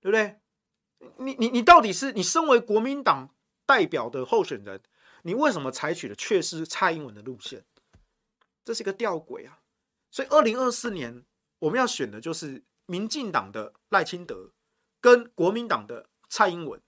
[0.00, 0.38] 对不对？
[1.18, 3.34] 你你你到底是你身为国民党
[3.66, 4.80] 代表的候选人，
[5.22, 7.64] 你为什么采取的却是蔡英文的路线？
[8.64, 9.58] 这是一个吊诡啊！
[10.10, 11.24] 所以二零二四年
[11.58, 14.52] 我们要选的就是民进党的赖清德
[15.00, 16.80] 跟国民党的蔡英文。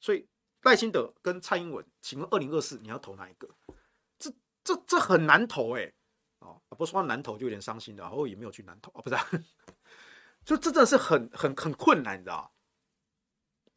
[0.00, 0.26] 所以
[0.62, 3.48] 赖清德跟蔡英文，请问二零二四你要投哪一个？
[4.18, 4.32] 这
[4.64, 5.94] 这这很难投哎、欸！
[6.40, 9.16] 哦，不是说难投就有点伤心的，然后也没有去难投啊，不是、
[10.44, 12.52] 就这真的是很很很困难你知道，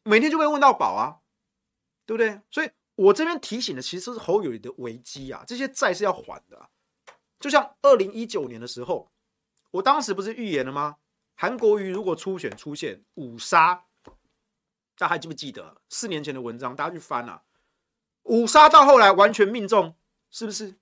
[0.02, 1.20] 每天就会问到宝啊，
[2.06, 2.40] 对不对？
[2.50, 6.70] 所以我这边提醒的其实是侯友谊的危机啊，这些债是要还的、
[7.38, 9.10] 就像二零一九年的时候，
[9.70, 10.96] 我当时不是预言了吗？
[11.34, 13.83] 韩国瑜如果初选出现五杀。
[14.96, 16.74] 大家还记不记得四年前的文章？
[16.76, 17.42] 大家去翻啊，
[18.22, 19.96] 五杀到后来完全命中，
[20.30, 20.76] 是不是？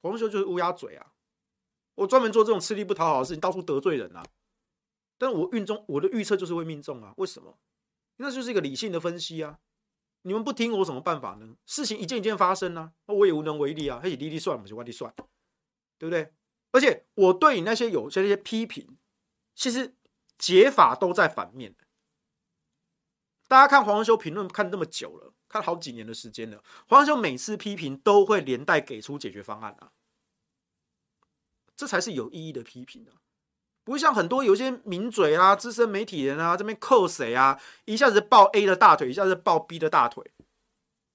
[0.00, 1.12] 黄修就是乌鸦嘴啊！
[1.94, 4.24] 我专门做这种吃力不讨好的事情，到处得罪人啊！
[5.18, 7.14] 但我运中我的预测就是会命中啊！
[7.16, 7.58] 为什么？
[8.16, 9.58] 那就是一个理性的分析啊！
[10.22, 11.56] 你们不听我什么办法呢？
[11.64, 14.00] 事情一件一件发生啊，那我也无能为力啊！
[14.02, 15.12] 嘿，滴滴算，我就往里算，
[15.98, 16.32] 对不对？
[16.72, 18.98] 而且我对你那些有些那些批评，
[19.54, 19.96] 其实
[20.36, 21.74] 解法都在反面。
[23.48, 26.62] 大家看黄文修评论看这么久了，看好几年的时间了。
[26.88, 29.92] 黄文修每次批评都会连带给出解决方案啊，
[31.76, 33.22] 这才是有意义的批评啊！
[33.84, 40.28] 不会像很多有些名嘴啊、资深媒体人啊这边扣谁啊，一下子抱 A 的大腿，一下子抱 B 的大腿。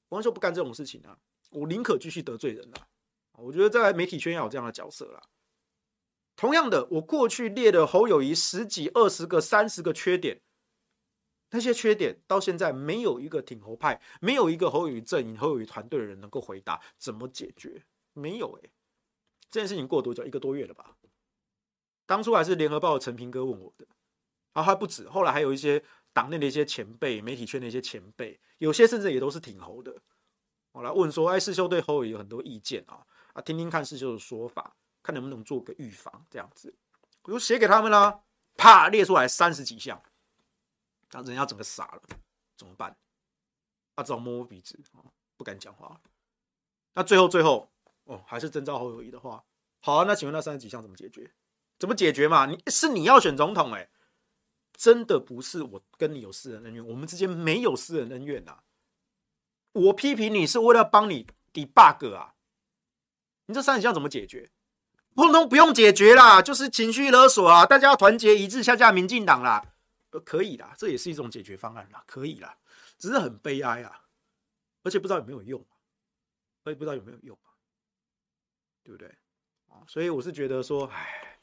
[0.09, 1.17] 黄修不干这种事情啊，
[1.49, 2.87] 我宁可继续得罪人啊！
[3.33, 5.21] 我觉得在媒体圈要有这样的角色啦。
[6.37, 10.39] 同样的，我过去列的侯友谊十几、二十个、三十个缺点。
[11.51, 17.83] 那些缺点到现在没有一个挺侯派，没有一个侯友宜阵营、侯友宜团队的人能够回答怎么解决，
[18.13, 18.69] 没有哎、欸，
[19.49, 20.25] 这件事情过多久？
[20.25, 20.95] 一个多月了吧？
[22.05, 23.85] 当初还是联合报的陈平哥问我的，
[24.53, 25.83] 然后还不止，后来还有一些
[26.13, 29.95] 党内的一些前辈、媒体圈的一些前辈，有些甚至也都是挺侯的，
[30.71, 36.73] 我来问说：“哎，世修对侯友有很多意见啊，啊，听听看世修的说法，看能不能做个预防这样子。”
[37.23, 38.21] 我就写给他们啦，
[38.55, 40.01] 啪列出来三十几项。
[41.11, 42.01] 那人家整个傻了，
[42.57, 42.95] 怎么办？
[43.95, 44.79] 他只好摸摸鼻子，
[45.35, 45.99] 不敢讲话。
[46.93, 47.69] 那最后最后
[48.05, 49.43] 哦，还是征召侯友宜的话，
[49.79, 50.05] 好啊。
[50.07, 51.33] 那请问那三十几项怎么解决？
[51.77, 52.45] 怎么解决嘛？
[52.45, 53.89] 你是你要选总统哎、
[54.73, 58.59] 真的不是我跟你有私人恩怨，我们之间没有私人恩怨呐。
[59.73, 62.35] 我批评你是为了帮你 debug 啊。
[63.47, 64.49] 你这三十项怎么解决？
[65.15, 69.70] 通通不用解决啦，就是情绪勒索啊，大家要团结一致下架民进党啦。
[70.11, 72.57] 呃，可以啦，这也是一种解决方案啦，可以啦，
[72.97, 74.05] 只是很悲哀啊，
[74.83, 75.65] 而且不知道有没有用，
[76.63, 77.37] 我也不知道有没有用，
[78.83, 79.07] 对不对？
[79.69, 81.39] 啊，所以我是觉得说，唉，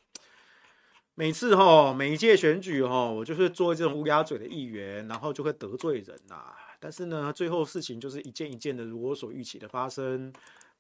[1.15, 6.55] 每次哈，每一届选举哈，我就是做这种乌鸦嘴的议员，然后就会得罪人呐。
[6.79, 10.31] 但是呢，最后事情就是一件一件的如我所预期的发生，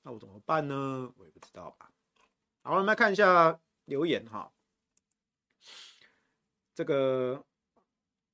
[0.02, 1.10] 那我怎么办呢？
[1.16, 1.90] 我也不知道吧。
[2.60, 4.52] 好，我们来看一下留言哈，
[6.74, 7.42] 这个。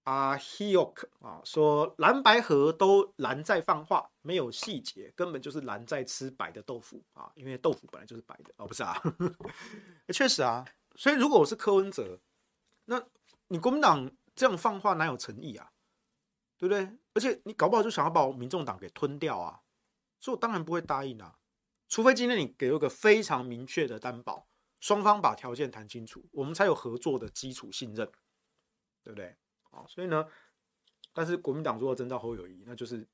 [0.04, 7.32] 啊，Hiok 啊，说蓝白合都蓝在放话，没有细节，根本就是蓝在吃白的豆腐啊！
[7.34, 9.00] 因为豆腐本来就是白的哦，不是啊？
[10.12, 10.64] 确实啊，
[10.96, 12.20] 所以如果我是柯文哲，
[12.84, 13.02] 那
[13.48, 15.72] 你国民党这样放话哪有诚意啊？
[16.58, 16.98] 对不对？
[17.14, 19.62] 而且你搞不好就想要把我民众党给吞掉啊！
[20.20, 21.38] 所以我当然不会答应啊，
[21.88, 24.46] 除非今天你给我个非常明确的担保，
[24.80, 28.06] 双方把条件谈清楚，我们才有合作的基础信任，
[29.02, 29.36] 对不对？
[29.88, 30.26] 所以呢，
[31.12, 33.06] 但是国民党如果征召侯友谊，那就是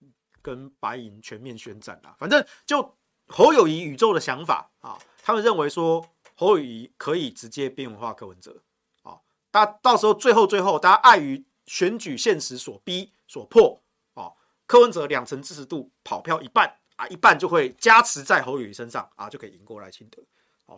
[0.43, 2.15] 跟白银全面宣战啦。
[2.19, 2.97] 反正就
[3.29, 6.05] 侯友谊宇宙的想法啊，他们认为说
[6.35, 8.63] 侯友谊可以直接边缘化柯文哲
[9.03, 9.21] 啊。
[9.51, 13.81] 大家到时候最后最后，大家碍于选举现实所逼所迫
[14.15, 14.33] 啊，
[14.67, 20.23] 柯文哲两成支持度跑票一半啊，一半就会加持在侯友谊身上啊，就可以赢过赖清德。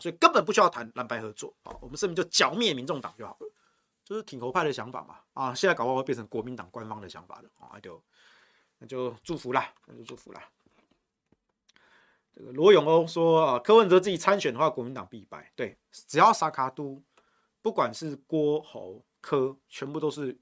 [0.00, 3.52] 所以根本不需要谈蓝白合作啊，我们这边就剿灭民众党就好了。
[4.04, 8.02] 就是挺侯派的想法嘛，啊，现在搞不好会变成国民党官方的想法了啊，就
[8.78, 10.50] 那就祝福啦，那就祝福啦。
[12.34, 15.52] 这个罗永欧说啊，柯文哲自己参选的话，国民党必败。
[15.54, 17.00] 对，只要萨卡都，
[17.60, 20.36] 不管是郭侯柯，全部都是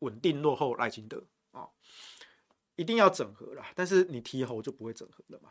[0.00, 1.68] 稳定落后赖清德啊，
[2.76, 3.72] 一定要整合啦。
[3.74, 5.50] 但是你提侯就不会整合了嘛。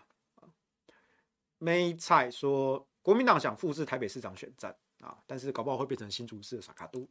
[1.58, 4.78] 梅菜说，国民党想复制台北市长选战。
[5.00, 5.18] 啊！
[5.26, 7.08] 但是搞不好会变成新竹市的撒卡都。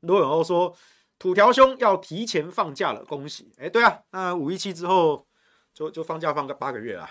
[0.00, 0.76] 罗永欧说
[1.18, 3.52] ：“土条兄要提前放假了，恭喜！
[3.58, 5.26] 哎，对啊，那五一七之后
[5.72, 7.08] 就就放假放个八个月啊。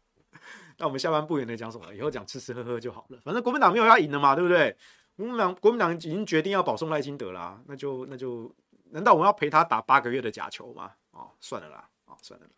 [0.78, 1.94] 那我们下半部也能讲什么？
[1.94, 3.18] 以后讲吃吃喝喝就好了。
[3.24, 4.76] 反正国民党没有要赢的嘛，对不对？
[5.16, 8.54] 国民党国民党已经决定要保送赖清德啦，那就那就
[8.90, 10.92] 难道我们要陪他打八个月的假球吗？
[11.12, 12.52] 哦，算了啦，哦，算了啦。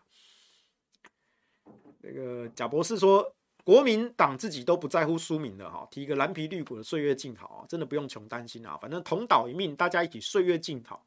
[2.00, 3.34] 那个贾博士说。”
[3.68, 11.04] 国民党自己都不在乎输赢的哈，提一个蓝皮绿骨的岁月静好啊，真的不用穷担心啊，反正同岛一命，大家一起岁月静好。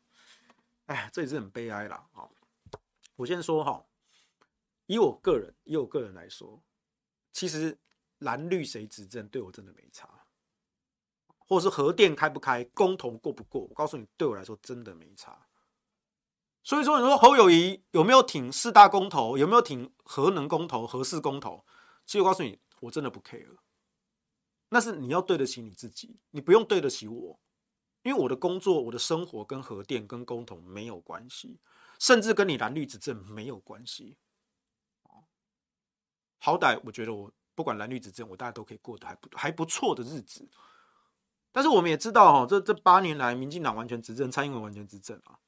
[0.85, 2.05] 哎，这也是很悲哀啦。
[2.13, 2.29] 啊。
[3.15, 3.83] 我先说哈，
[4.85, 6.61] 以我个人，以我个人来说，
[7.33, 7.75] 其实
[8.19, 10.07] 蓝绿谁执政对我真的没差，
[11.39, 15.47] 或是核电开不开，公投过不过，我告诉你，对我来说真的没差。
[16.63, 21.65] 所以说，你说侯友宜有没有挺四大公投，有没有挺核能公投、核四公投？
[22.11, 23.55] 其实我告诉你，我真的不 care。
[24.67, 27.39] 那是你要对得起你自己，你不用对得起我，
[28.01, 31.61] 因为我的工作、我的生活跟核电、跟公投没有关系，
[32.01, 34.17] 甚至跟你蓝绿执政没有关系。
[36.39, 40.49] 好歹我觉得我不管蓝绿执政，我大家都可以过得还不还不错的日子。
[41.53, 45.39] 但是我们也知道，哈，这这八年来，民进党完全执政，蔡英文完全执政啊，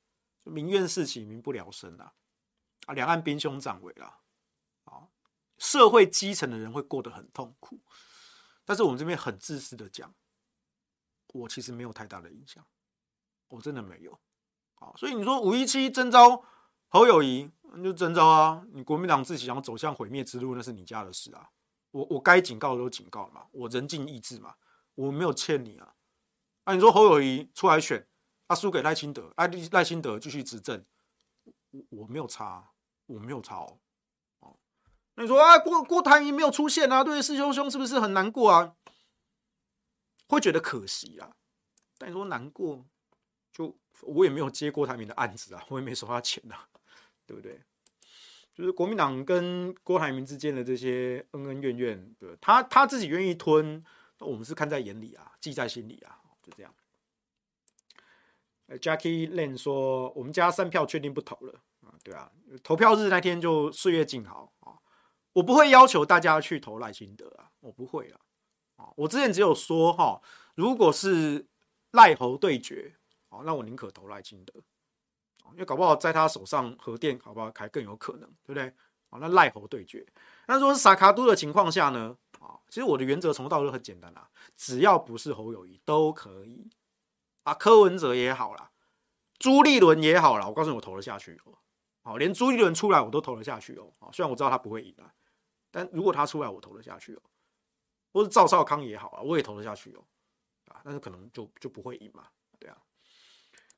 [0.43, 2.13] 民怨四起，民不聊生啊，
[2.85, 4.22] 啊，两岸兵凶战危了。
[5.63, 7.79] 社会基层的人会过得很痛苦，
[8.65, 10.13] 但是我们这边很自私的讲，
[11.27, 12.67] 我其实没有太大的影响，
[13.47, 14.19] 我真的没有。
[14.73, 16.43] 好，所以你说五一七征召
[16.89, 18.65] 侯友宜，那就征召啊！
[18.73, 21.49] 你国民党自己想走向毁灭之路，那是你家的事啊！
[21.91, 24.55] 我我该警告的都警告了嘛，我人尽义至嘛，
[24.95, 25.95] 我没有欠你啊！
[26.65, 28.05] 啊，你说侯友宜出来选，
[28.49, 30.83] 他、啊、输给赖清德，赖赖清德继续执政，
[31.71, 32.73] 我我没有差，
[33.05, 33.79] 我没有差哦。
[35.15, 38.75] 那你说啊，郭郭台铭没有出现啊，对师兄兄是不是很难过啊？
[40.27, 41.35] 会觉得可惜啊。
[41.97, 42.85] 但你说难过，
[43.51, 46.67] 就我也没有接郭台铭的案子啊，我也没收他钱啊，
[47.25, 47.61] 对不对？
[48.55, 53.83] 就是国民党跟郭台铭之间的这些恩恩怨怨，对他他自己愿意吞，
[54.19, 56.73] 我们是看在眼里啊，记在心里啊，就这样。
[58.79, 62.31] Jackie lan 说，我们家三票确定不投了啊，对啊，
[62.63, 64.77] 投票日那天就岁月静好啊。
[65.33, 68.19] 我不会要求大家去投赖清德啊，我不会了
[68.75, 68.89] 啊。
[68.95, 70.21] 我之前只有说哈，
[70.55, 71.47] 如果是
[71.91, 72.95] 赖侯对决，
[73.43, 74.53] 那我宁可投赖清德，
[75.53, 78.73] 因为搞不好在他手上核电，好不好还更有可能，对不对？
[79.09, 80.05] 啊那赖侯对决，
[80.47, 82.17] 那如果是撒卡都的情况下呢？
[82.39, 84.27] 啊，其实我的原则从头到尾很简单啦，
[84.57, 86.69] 只要不是侯友宜都可以
[87.43, 88.71] 啊，柯文哲也好啦，
[89.39, 91.57] 朱立伦也好啦，我告诉你，我投了下去哦，
[92.01, 95.13] 好，连朱立伦出来我都投了下去哦，啊，虽然我知道他不会赢啊。
[95.75, 97.21] 但如果他出来，我投得下去哦，
[98.11, 100.05] 或者赵少康也好啊，我也投得下去哦，
[100.67, 102.77] 啊，但是可能就就不会赢嘛，对啊。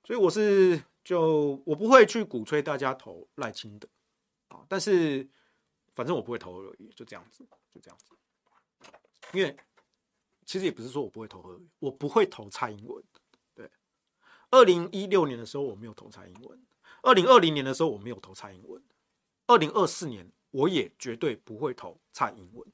[0.03, 3.87] 所以我是就我不会去鼓吹大家投赖清德
[4.49, 5.25] 啊，但是
[5.95, 8.13] 反正我不会投侯友宜，就这样子，就这样子。
[9.31, 9.55] 因为
[10.45, 13.01] 其实也不是说我不会投侯友宜，我不会投蔡英文。
[13.53, 13.71] 对，
[14.51, 16.61] 二零一六年的时候我没有投蔡英文，
[17.03, 18.83] 二零二零年的时候我没有投蔡英文，
[19.47, 22.65] 二零二四年我也绝对不会投蔡英文。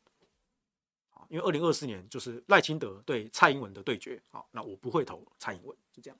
[1.29, 6.19] 因为二零二四年就是赖清德对蔡英文的对决，好，那我不会投蔡英文，就这样。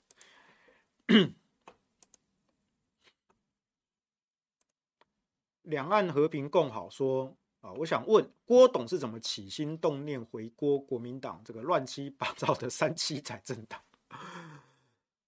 [5.62, 13.80] 两岸和平共好说啊，我想问郭董是怎么起心动念回锅国民党这个乱七八糟的三七仔政党？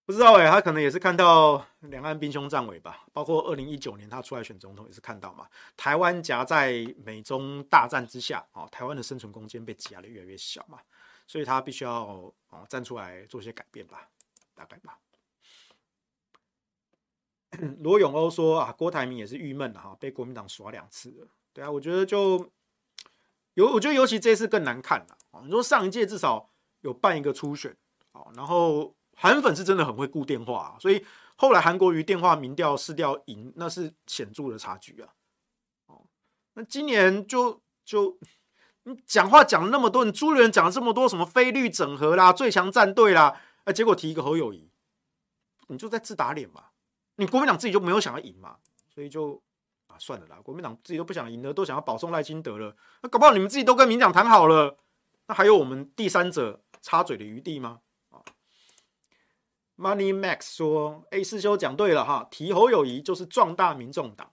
[0.06, 5.48] 不知道哎，他可能也是看到两岸兵凶战危吧，包括二零一九年他出来选总统也是看到嘛，
[5.78, 10.78] 台湾夹在美中大战之下，哦，台湾的生存空间被挤压的越来越小嘛，
[11.26, 14.06] 所以他必须要哦站出来做些改变吧，
[14.54, 14.98] 大概吧。
[17.80, 22.50] 罗永欧说啊，郭台铭也是郁闷了哈，被国民党耍两次了，对啊，我觉得就
[23.54, 26.50] 有，我觉得尤其这次更难看了啊，你说上一届至少
[26.82, 27.74] 有办一个初选，
[28.12, 28.94] 哦，然后。
[29.16, 31.04] 韩粉是真的很会顾电话啊，所以
[31.36, 35.08] 后来韩国瑜电话民调市调赢，那是显著的差距啊。
[35.86, 36.02] 哦，
[36.54, 38.18] 那今年就就
[38.84, 44.70] 你讲话讲了那么多，你朱立伦讲了这么多什么非绿整合啦、最强战队啦，哎，结果提一个侯友谊，
[45.68, 46.64] 你就在自打脸嘛。
[47.16, 48.56] 你国民党自己就没有想要赢嘛，
[48.92, 49.40] 所以就
[49.86, 52.76] 啊算了啦，国民党自己都不想赢了，都想要保送赖清德了。
[53.02, 54.76] 那搞不好你们自己都跟民党谈好了，
[55.28, 57.80] 那还有我们第三者插嘴的余地吗
[59.76, 64.30] ？Money Max 说：“：“A，师兄讲对了哈，提侯友谊就是壮大民众党。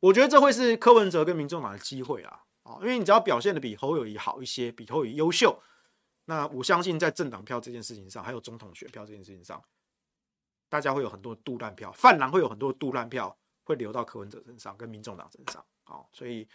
[0.00, 5.60] 我觉得这会是柯文哲跟民众党的机会啊，啊，因为你只要表现的比侯友谊好一些，比侯友谊优秀，
[6.26, 9.60] 那我相信在政党票这件事情上，还有总统选票这件事情上，
[10.68, 15.64] 大家会有很多杜烂票，泛蓝会有很多杜烂票会流到柯文哲身上，跟民众党身上。
[15.82, 16.46] 好，所以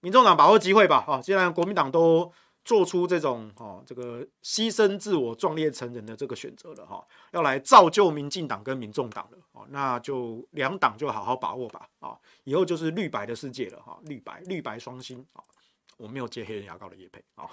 [0.00, 1.04] 民众党把握机会吧。
[1.08, 2.32] 啊，既然国民党都。”
[2.66, 15.40] 做出这种哦，这个牺牲自我、壮烈成人的这个选择了哈，要来造就民进党跟民众党了哦，那就两党就好好把握吧啊，以后就是绿白的世界了哈，绿白绿白双星啊，
[15.96, 17.48] 我没有接黑人牙膏的叶配啊。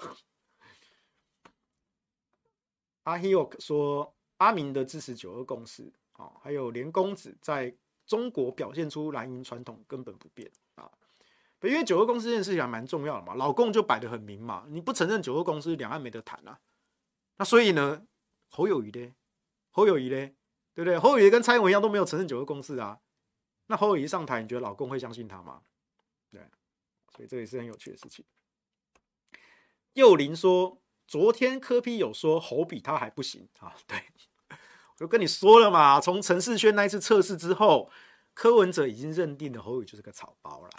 [3.04, 7.72] 阿 Hiok 说阿明的支持九二共识啊，还有连公子在
[8.04, 10.50] 中国表现出蓝营传统根本不变。
[11.68, 16.60] 因为九二共识这件事情还蛮重要的嘛，老共就摆得很明嘛，你不承认九二共识，两岸没得谈啊。
[17.36, 18.06] 那所以呢，
[18.48, 19.14] 侯友宜呢？
[19.70, 20.30] 侯友宜呢？
[20.74, 20.98] 对不对？
[20.98, 23.00] 侯友宜跟蔡英文一样都没有承认九二共识啊。
[23.66, 25.62] 那侯友宜上台，你觉得老共会相信他吗？
[26.30, 26.42] 对，
[27.14, 28.24] 所以这也是很有趣的事情。
[29.94, 33.74] 幼林说，昨天柯批有说侯比他还不行啊。
[33.86, 34.04] 对，
[34.50, 34.56] 我
[34.98, 37.90] 就跟你说了嘛，从陈世轩那一次测试之后，
[38.34, 40.70] 柯文哲已经认定了侯友就是个草包了。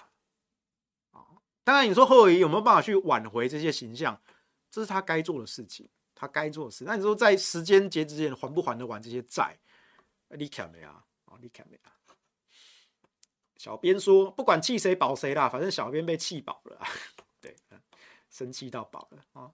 [1.65, 4.21] 当然，你说侯友宜有没有办法去挽回这些形象？
[4.71, 6.85] 这是他该做的事情，他该做的事。
[6.85, 9.57] 那你说在时间截止前还不还得完这些债？
[10.29, 11.03] 你看没啊？
[11.25, 11.91] 哦你看没啊？
[13.57, 16.79] 小编说，不管气谁保谁啦，反正小编被气饱了。
[17.41, 17.55] 对，
[18.29, 19.51] 生气到饱了啊！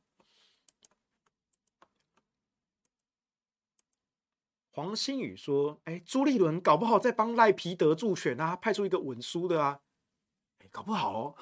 [4.71, 9.79] 黄新宇说：“哎，朱立伦搞不好在帮赖皮德助选啊，派出一个稳输的啊。”
[10.71, 11.35] 搞不好哦，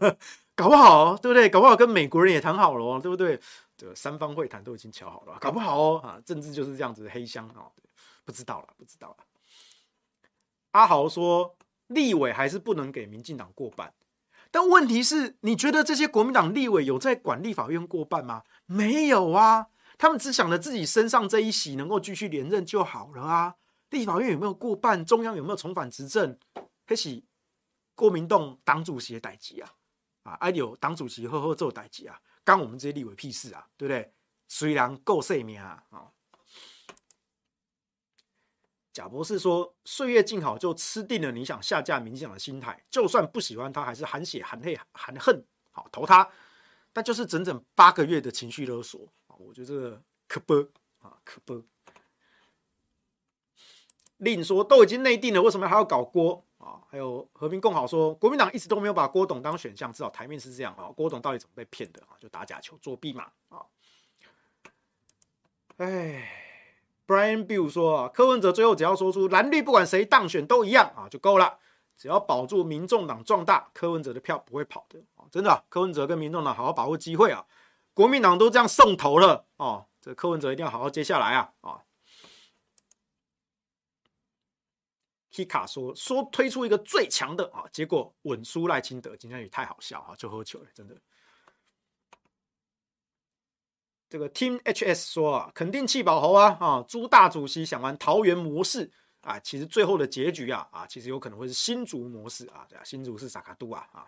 [0.54, 1.48] 搞不好哦，对不对？
[1.48, 3.38] 搞不好跟美国人也谈好了哦，对不对？
[3.76, 7.68] 这三方会谈都已经乔好了，搞不好哦啊，政治就是这样子的黑箱啊，
[8.24, 9.16] 不知道了，不知道了。
[10.70, 11.54] 阿豪说，
[11.88, 13.92] 立委还是不能给民进党过半，
[14.50, 18.42] 但问题是，你觉得这些国民党立委有在管立法院过半吗？
[18.66, 19.66] 没有啊，
[19.98, 23.54] 他们只想着自己身上这一席能够继续连任就好了啊。
[23.90, 25.04] 立法院有没有过半？
[25.04, 26.38] 中央有没有重返执政？
[26.86, 27.24] 黑喜。
[27.96, 29.74] 国民党党主席的代志啊，
[30.22, 34.12] 啊，还有党主席好好做代志啊，干我们这些立委屁事啊，对不对？
[34.46, 36.12] 虽然够生命啊，啊。
[38.92, 46.30] 贾博士说，岁月静好就吃定了你想下架民进党的心态，就算不喜欢他，还是含血含泪含恨，好投他，
[46.92, 50.54] 但就是整整八个月的情绪勒索啊，我觉得这个可不
[51.00, 51.62] 啊，可不。
[54.16, 56.45] 另说都已经内定了，为什么还要搞郭？
[56.66, 60.90] 啊，还有和平共好说，国民党一直都没有把郭董当选项，至少台面是这样啊。
[60.96, 62.18] 郭董到底怎么被骗的啊？
[62.18, 63.62] 就打假球作弊嘛啊！
[65.76, 66.28] 哎
[67.06, 71.58] ，Brian Bill 说啊，柯文哲最后只要说出蓝绿不管谁当选都一样啊就够了，
[71.96, 75.22] 只要保住民众党壮大，柯文哲的票不会跑的啊！
[75.30, 77.46] 真的，柯文哲跟民众党好好把握机会啊！
[77.94, 81.82] 国民党都这样送头了哦，这柯文哲一定要好好接下来啊啊！
[85.36, 90.96] Hika 说说推出一个最强的啊，结果稳输赖清德，今天也太好笑啊，就喝酒了，真的。
[94.08, 96.84] 这个 Team HS 说啊，肯定气保猴啊啊！
[96.88, 104.06] 朱大主席想玩桃园模式啊，其实最后的结局啊啊，其实有可能会是新竹模式啊，对啊，新竹是萨卡都啊啊。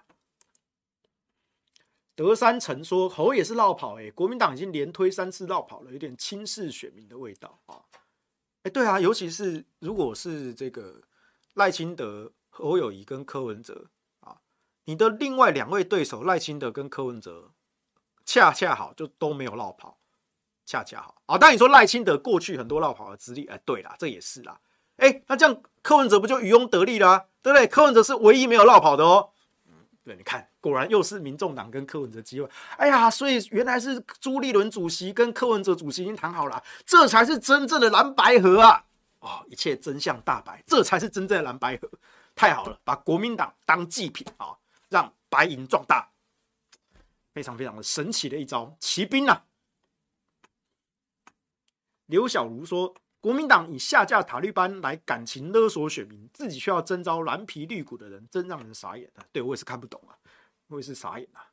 [2.15, 7.85] 德山城说侯也是绕跑哎、欸，国民党已经连推三次绕跑了，有点轻视选民的味道啊。
[8.63, 11.03] 哎，对啊，尤其是如果是这个
[11.59, 13.89] 赖清德、侯友宜跟柯文哲
[14.21, 14.39] 啊，
[14.85, 17.51] 你的另外两位对手赖清德跟柯文哲。
[18.31, 19.97] 恰恰好就都没有落跑，
[20.67, 21.39] 恰恰好啊！
[21.39, 24.61] 当然你说赖清德过去很多落跑的资历，哎，对啦，这也是啦。
[24.97, 27.25] 哎，那这样柯文哲不就渔翁得利啦？
[27.41, 27.67] 对不对？
[27.67, 29.31] 柯文哲是唯一没有落跑的哦。
[29.67, 29.73] 嗯，
[30.05, 32.47] 对，你看，果然又是民众党跟柯文哲机会。
[32.77, 38.85] 哎呀，所以原来是朱立伦主席跟柯文哲主席已经谈好了，这才是真正的蓝白合啊！
[39.21, 41.91] 哦，一切真相大白，这才是真正的蓝白合，
[42.35, 44.59] 太好了，把国民党当祭品啊，
[44.89, 46.13] 让白银壮大。
[47.35, 49.47] 非常非常的神奇的一招骑兵、啊！
[52.07, 59.25] 刘小如说，国民党以下架塔利班来感情勒索选民，自己却要征召蓝皮绿骨的人，真让人傻眼啊！
[59.31, 60.19] 对，我也是看不懂啊，
[60.67, 61.47] 我也是傻眼啊！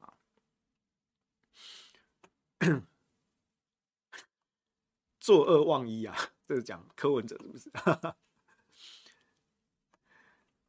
[0.00, 0.14] 啊，
[5.20, 6.16] 作恶忘一啊！
[6.46, 7.70] 这是讲柯文哲是不是？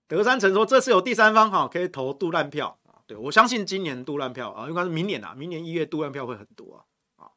[0.08, 2.80] 德山城说，这次有第三方哈，可以投杜烂票。
[3.06, 7.26] 对，我相信今年杜烂票啊，应该是明年啊，明年一月杜烂票会很多啊。
[7.26, 7.32] 啊，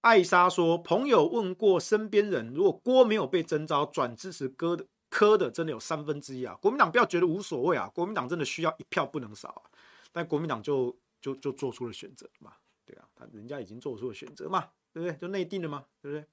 [0.00, 6.54] 艾莎说，朋友问过身边人，如果郭没有被征召，转支持柯的柯的，真的有三分之一啊。
[6.56, 9.62] 国民党不要觉得无所谓啊，国民党真的需要一票不能少啊。
[10.10, 12.52] 但国民党就就就做出了选择嘛，
[12.84, 15.16] 对啊，他人家已经做出了选择嘛，对不对？
[15.18, 16.26] 就内定了嘛，对不对？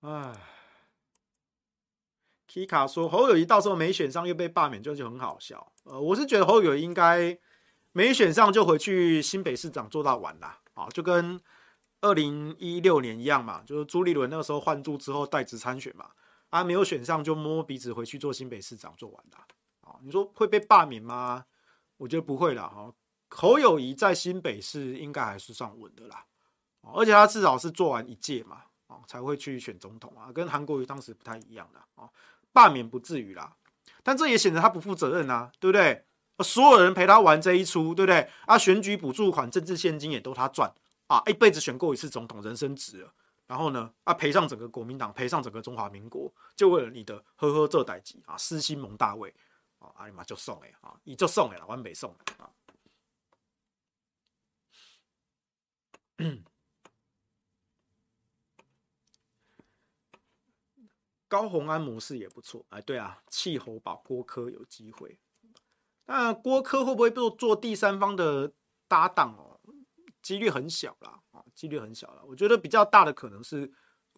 [0.00, 0.32] 哎。
[2.48, 5.72] ，K 卡说：“侯友宜到时候没选上又被罢免，就就很好笑。
[5.84, 7.38] 呃，我是觉得侯友宜应该
[7.92, 11.38] 没选上就回去新北市长做到完啦，啊，就跟
[12.00, 16.12] 二零一六年一样嘛，就是朱立伦那个时候换柱之后代职参选嘛，
[16.48, 19.46] 啊，没有选上就摸鼻子回去做新北市长做完啦。
[19.82, 21.44] 啊，你说会被罢免吗？
[21.98, 22.68] 我觉得不会啦。
[22.68, 22.90] 哈，
[23.36, 26.24] 侯友谊在新北市应该还是算稳的啦，
[26.94, 32.08] 而且他至少是做完一届嘛，啊，才会去选总统啊，跟韩国瑜当时不太一样的啊。”
[32.56, 33.54] 罢免不至于啦，
[34.02, 36.06] 但这也显得他不负责任啊，对不对？
[36.42, 38.30] 所有人陪他玩这一出，对不对？
[38.46, 40.72] 啊，选举补助款、政治献金也都他赚
[41.06, 43.12] 啊，一辈子选过一次总统，人生值了。
[43.46, 49.34] 然后呢，啊，赔上整个国民党，赔上整个中华民国，就为了你的呵呵这代志啊，私心蒙大位
[49.78, 52.48] 啊，阿里妈就送哎啊，你就送哎了，完美送啊。
[61.28, 65.18] 高虹安模式也不错，哎，对啊，气候保郭科有机会。
[66.06, 68.52] 那郭科会不会做做第三方的
[68.86, 69.58] 搭档哦？
[70.22, 72.22] 几率很小啦，啊，几率很小啦。
[72.24, 73.72] 我觉得比较大的可能是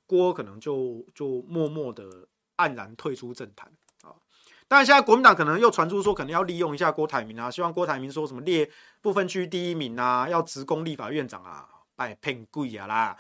[0.07, 2.28] 郭可能就就默默的
[2.59, 3.72] 黯然退出政坛
[4.03, 4.14] 啊。
[4.68, 8.70] 但，现在国民党可能又传出说，可能要利用一下郭台铭啊，希望郭台铭说什么列
[9.01, 11.66] 不分区第一名啊，要直攻立法院长啊，
[11.99, 13.18] 拜骗鬼啊啦。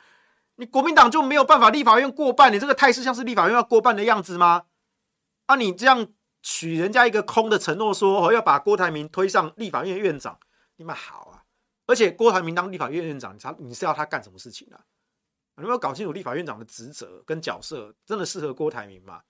[0.54, 2.52] 你国民党就没有办法立法院过半？
[2.52, 4.66] 你这个态势像是立法院要过半的样子吗？
[5.46, 6.06] 啊，你这样
[6.42, 10.38] 许人家一个空的承诺，说哦要把郭台铭推上立法院院长，
[10.76, 11.42] 你们好啊！
[11.86, 14.78] 而且郭台铭当立法院院长，他你是要他干什么事情啊？
[15.56, 19.22] 你有没有搞清楚立法院长的职责跟角色，真的适合郭台铭吗？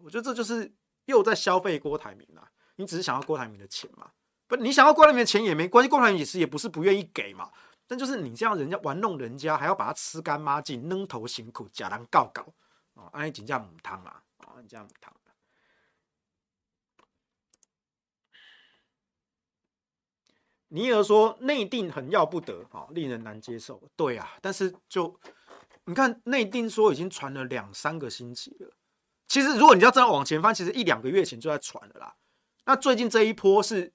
[0.00, 0.74] 我觉得这就是
[1.06, 2.44] 又在消费郭台铭啊！
[2.76, 4.10] 你只是想要郭台铭的钱嘛？
[4.46, 7.50] 不，你想要郭台铭的钱也没关系，郭台铭也是也不是不愿意给嘛。
[7.86, 12.42] 但就是你这样，人家玩弄人家，还要把他吃干抹净，扔头辛苦，假人告告
[12.94, 13.08] 啊！
[13.12, 15.12] 安尼真正母汤啦，啊，真正母汤。
[20.68, 23.80] 尼尔说内定很要不得啊，令人难接受。
[23.94, 25.18] 对啊，但是就
[25.84, 28.74] 你看内定说已经传了两三个星期了。
[29.28, 32.16] 其实如果你要这样往前翻，其实一两个月前就在传了啦。
[32.64, 33.94] 那最近这一波是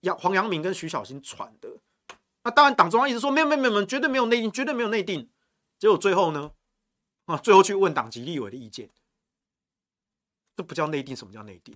[0.00, 1.73] 杨黄阳明跟徐小新传的。
[2.44, 5.28] 那当然，党中央一直说没有没有没有，绝对没有内定，绝对没有内定。
[5.78, 6.52] 结果最后呢，
[7.24, 8.90] 啊，最后去问党籍立委的意见，
[10.54, 11.74] 这不叫内定，什么叫内定？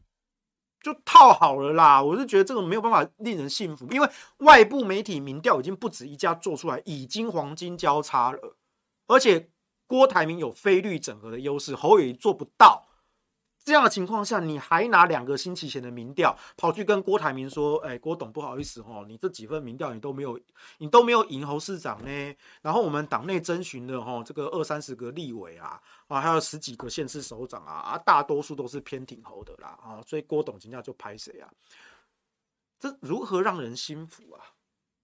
[0.80, 2.02] 就套好了啦。
[2.02, 4.08] 我是觉得这个没有办法令人信服，因为
[4.38, 8.56] 外部媒体民调已经不止一家做出来，已经黄金交叉了。
[9.06, 9.50] 而且
[9.86, 12.87] 郭台铭有非绿整合的优势，侯友宜做不到，
[13.68, 20.40] 这样的情况下，你还拿两个星期前的民调跑去跟郭台铭说：“哎，郭董，不好意思哦，你这几份民调你都没有，
[20.78, 22.34] 你都没有赢侯市长呢。
[22.62, 31.52] 然后我们党内征询的哈，这个二三十个立委啊，啊，还有十几个县市首长啊，啊，大多数都是偏挺侯的啦啊，所以郭董今天就拍谁啊？
[32.80, 34.40] 这如何让人心服啊？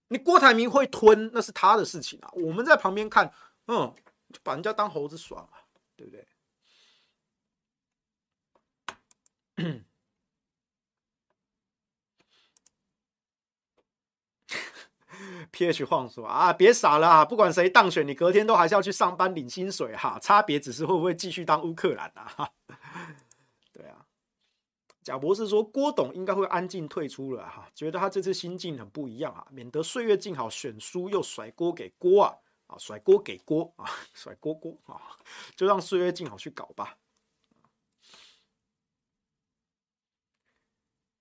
[0.07, 3.31] 你郭台铭会吞，那是他的事情啊，我们在旁边看，
[3.67, 3.93] 嗯，
[4.33, 5.49] 就把人家当猴子耍嘛，
[5.95, 6.25] 对不对？”
[15.51, 17.23] PH 晃说啊，别傻了啊！
[17.23, 20.19] 不管谁当选，你隔天都还是要去上班领薪水哈。
[20.19, 22.49] 差别只是会不会继续当乌克兰啊？
[23.71, 24.05] 对啊，
[25.01, 32.35] 贾博士说郭董应该会安静退出了哈，觉得他这次心境很不一样啊，免得岁月静好选输又甩锅给郭啊
[32.67, 34.99] 啊，甩锅给郭啊， 甩锅锅啊，
[35.55, 36.97] 就让岁月静好去搞吧。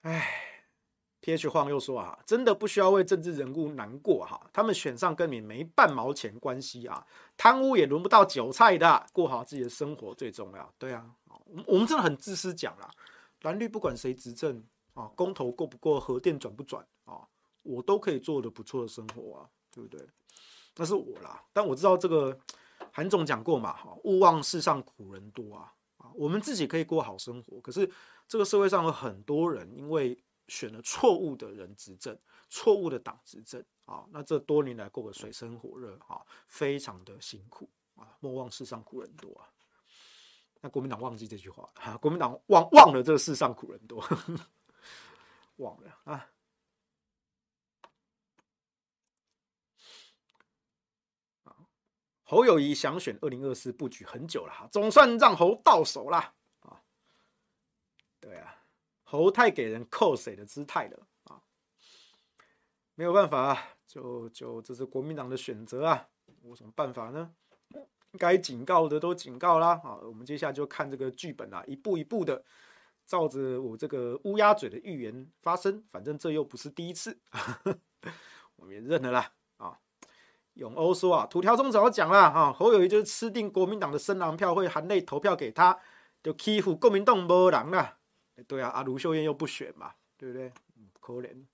[0.05, 0.23] 哎
[1.23, 7.07] ，PH 晃又说啊，真的不需要为政治人物难过哈，他们选上跟你没半毛钱关系啊，
[7.39, 10.75] 贪污也轮不到韭菜的，过好自己的生活最重要。
[10.79, 11.11] 对啊，
[11.67, 12.91] 我们真的很自私讲啦，
[13.41, 17.27] 蓝绿不管谁执政啊，公投过不过，核电转不转啊，
[17.63, 20.07] 我都可以做的不错的生活啊，对不对？
[20.77, 22.39] 那是我啦，但我知道这个
[22.93, 27.91] 韩总讲过嘛，哈，勿忘世上苦人多啊，啊，我们自己可以过好生活，可是。
[28.27, 30.19] 这个社会上有很多人因为
[30.49, 32.19] 选了错误的人执政，
[32.49, 38.17] 错误的党执政啊，那这多年来过得水深火热啊，非常的辛苦啊。
[38.21, 39.49] 莫忘世上苦人多啊。
[40.61, 44.47] 那国民党忘记这句话啊，国民党忘忘了这个世上苦人多，呵 呵
[45.57, 46.31] 忘了啊。
[52.27, 56.35] 侯友宜想选二零二四布局很久了，总算让侯到手了。
[58.25, 58.57] 对啊，
[59.03, 61.43] 侯太给人扣谁的姿态了啊！
[62.95, 66.09] 没有办法啊，就就这是国民党的选择啊，
[66.41, 67.31] 有什么办法呢？
[68.19, 69.97] 该警告的都警告啦啊！
[69.97, 72.43] 我们接下来就看这个剧本啊，一步一步的
[73.05, 75.85] 照着我这个乌鸦嘴的预言发生。
[75.93, 77.21] 反正这又不是第一次，
[78.57, 79.79] 我们也认了啦啊！
[80.55, 85.79] 永欧说啊，土条中早讲了啊，侯友谊就是吃定国民党的深蓝票，会含泪投票给他，
[86.23, 87.99] 就欺负国民党没人啦。
[88.43, 90.53] 对啊，阿卢秀燕又不选嘛，对不对？
[91.01, 91.45] 可怜，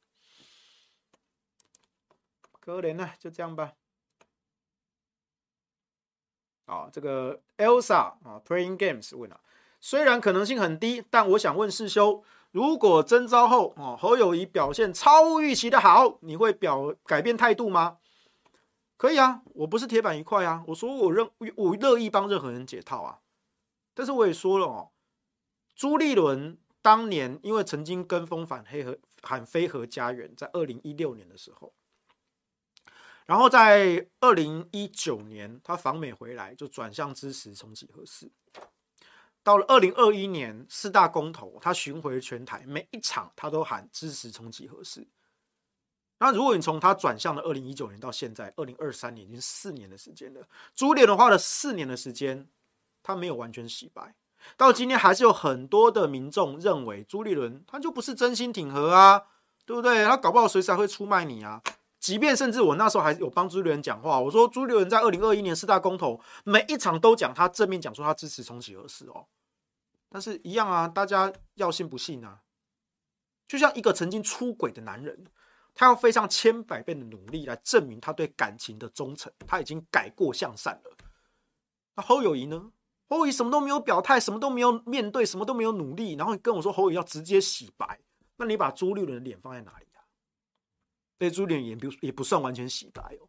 [2.60, 3.74] 可怜啊，就这样吧。
[6.66, 9.40] 啊，这个 Elsa 啊，Playing Games 问啊，
[9.80, 17.98] 虽然可能性很低，但我想问世修，如果征召后啊，侯友谊表现超预期的好，你会表改变态度吗？
[18.96, 23.20] 可以啊，我不是铁板一块啊，我说我认我乐意帮任何人解套啊，
[23.92, 24.92] 但是我也说了哦，
[25.74, 26.56] 朱立伦。
[26.82, 31.74] 当年因为曾经跟风反黑和喊非核家园，在二零一六年的时候，
[33.26, 38.30] 然后在二零一九年他访美回来就转向支持重启核四。
[39.42, 45.06] 到了二零二一年四大公投，他巡回全台，每一场他都喊支持重启核四。
[46.18, 52.48] 那如果你从他转向的二零一九年到现在二零二三年，已经四年的时间了，朱立伦花了四年的时间，
[53.02, 54.14] 他没有完全洗白。
[54.56, 59.22] 到今天还是有很多的民众认为朱立伦他就不是真心挺和啊，
[59.64, 60.04] 对不对？
[60.04, 61.62] 他搞不好随时还会出卖你啊。
[61.98, 69.26] 即便甚至我那时候还有帮朱立伦讲话，我说朱立伦在二零二一年四大公投每一场都讲他正面讲说他支持重启核四哦。
[70.08, 72.40] 但是一样啊，大家要信不信啊？
[73.46, 75.26] 就像一个曾经出轨的男人，
[75.74, 80.96] 他要费上千百倍的努力来证明他对感情的忠诚，他已经改过向善了。
[81.94, 82.70] 那侯友谊呢？
[83.10, 87.98] 侯友什么都没有表态，什么都没有面对，什么都没有努力，然后你跟我说侯友要直接洗白，
[88.36, 90.06] 那你把朱立伦的脸放在哪里啊？
[91.18, 93.28] 被朱立伦也不也不算完全洗白哦。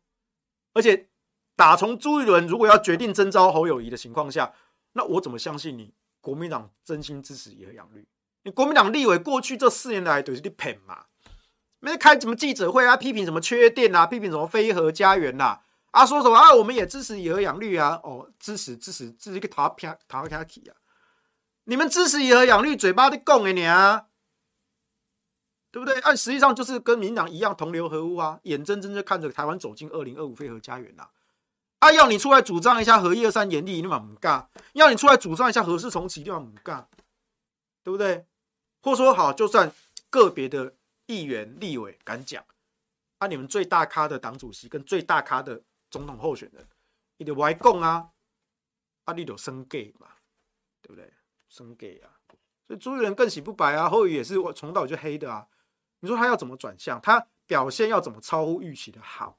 [0.74, 1.10] 而且
[1.56, 4.54] 打从朱立伦如果要决定征召侯友宜的情况下，
[4.94, 8.08] 那我怎么相信你国民党真心支持以核养绿？
[8.44, 11.06] 你国民党立委过去这四年来都是在骗嘛？
[11.80, 15.62] 没开什么记者会啊，批评什么缺电啊，批评什么非核家园呐、啊？
[15.92, 16.54] 啊，说什么啊？
[16.54, 18.00] 我们也支持以核养绿啊！
[18.04, 20.76] 哦，支持支持，这是一个塔片塔卡奇啊！
[21.66, 24.06] 你们支持以核养绿，嘴巴在讲的你啊，
[25.70, 26.00] 对不对？
[26.00, 28.40] 按实际上就是跟民党一样同流合污啊！
[28.44, 31.10] 眼睁睁的看着台湾走进二零二五非核家园呐！
[31.80, 36.88] 啊，要你出来主张一下核一二三严厉，你嘛不干；要你出来主张一下核四重启，你嘛不干，
[37.84, 38.26] 对不对？
[38.82, 39.70] 或说好，就算
[40.10, 40.74] 个别的
[41.08, 42.42] 议员立委敢讲，
[43.18, 45.62] 啊，你们最大咖的党主席跟最大咖的。
[45.92, 46.68] 总统候选人，
[47.18, 48.10] 你得外讲啊，
[49.04, 50.08] 啊，你得升 gay 嘛，
[50.82, 51.14] 对不对？
[51.50, 52.10] 升 gay 啊，
[52.66, 55.48] 所以朱立伦更洗不白啊，侯友宜也是我从到就黑的啊。
[56.00, 57.00] 你说他要怎么转向？
[57.02, 59.38] 他表现要怎么超乎预期的好？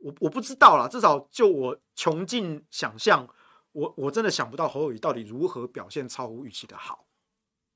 [0.00, 3.26] 我我不知道啦，至少就我穷尽想象，
[3.72, 7.06] 我我真的想不到侯友宜到底如何表现超乎预期的好。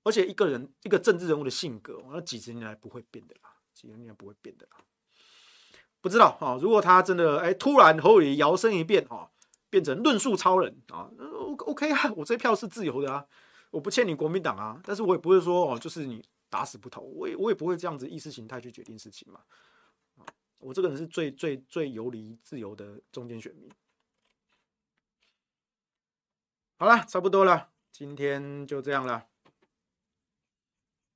[0.04, 4.78] 而且一个人一个政治人物的性格，那几十年来不会变的啦，几十年来不会变的啦。
[6.02, 9.30] 不知道啊，如果他真的哎突然侯友摇身一变啊，
[9.70, 11.08] 变成论述超人啊
[11.60, 13.24] ，OK 啊，我这票是自由的啊，
[13.70, 16.22] 我不欠你国民党啊，但是我也不会说哦，就是你。
[16.52, 19.40] 打死不投，我也我也不会这样子意识形态去决定事情嘛。
[20.58, 23.70] 我这个人是最最最游离自由的中间选民。
[26.76, 29.24] 好了，差不多了，今天就这样了。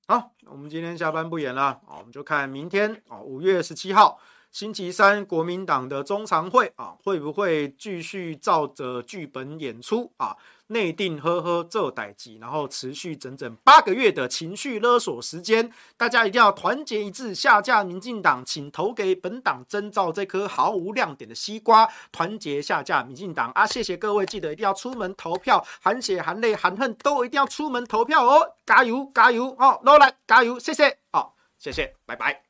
[0.09, 4.19] 好，我们今天下班不演了啊，我们就看明天啊，五月十七号。
[4.51, 10.35] 星期三，国民党的中常会啊，会不会继续照着剧本演出啊？
[10.69, 23.65] 内定呵呵这代志，然后持续整整八个月的情绪勒索时间，大家一定要团结一致，下架民进党，请投给本党征召这颗毫无亮点的西瓜，团结下架民进党啊！
[23.65, 28.57] 谢谢各位，记得一定要出门投票，含血含泪含恨都一定要出门投票哦！
[28.65, 32.46] 加油加油哦，努力加油，谢谢哦，谢谢，拜拜。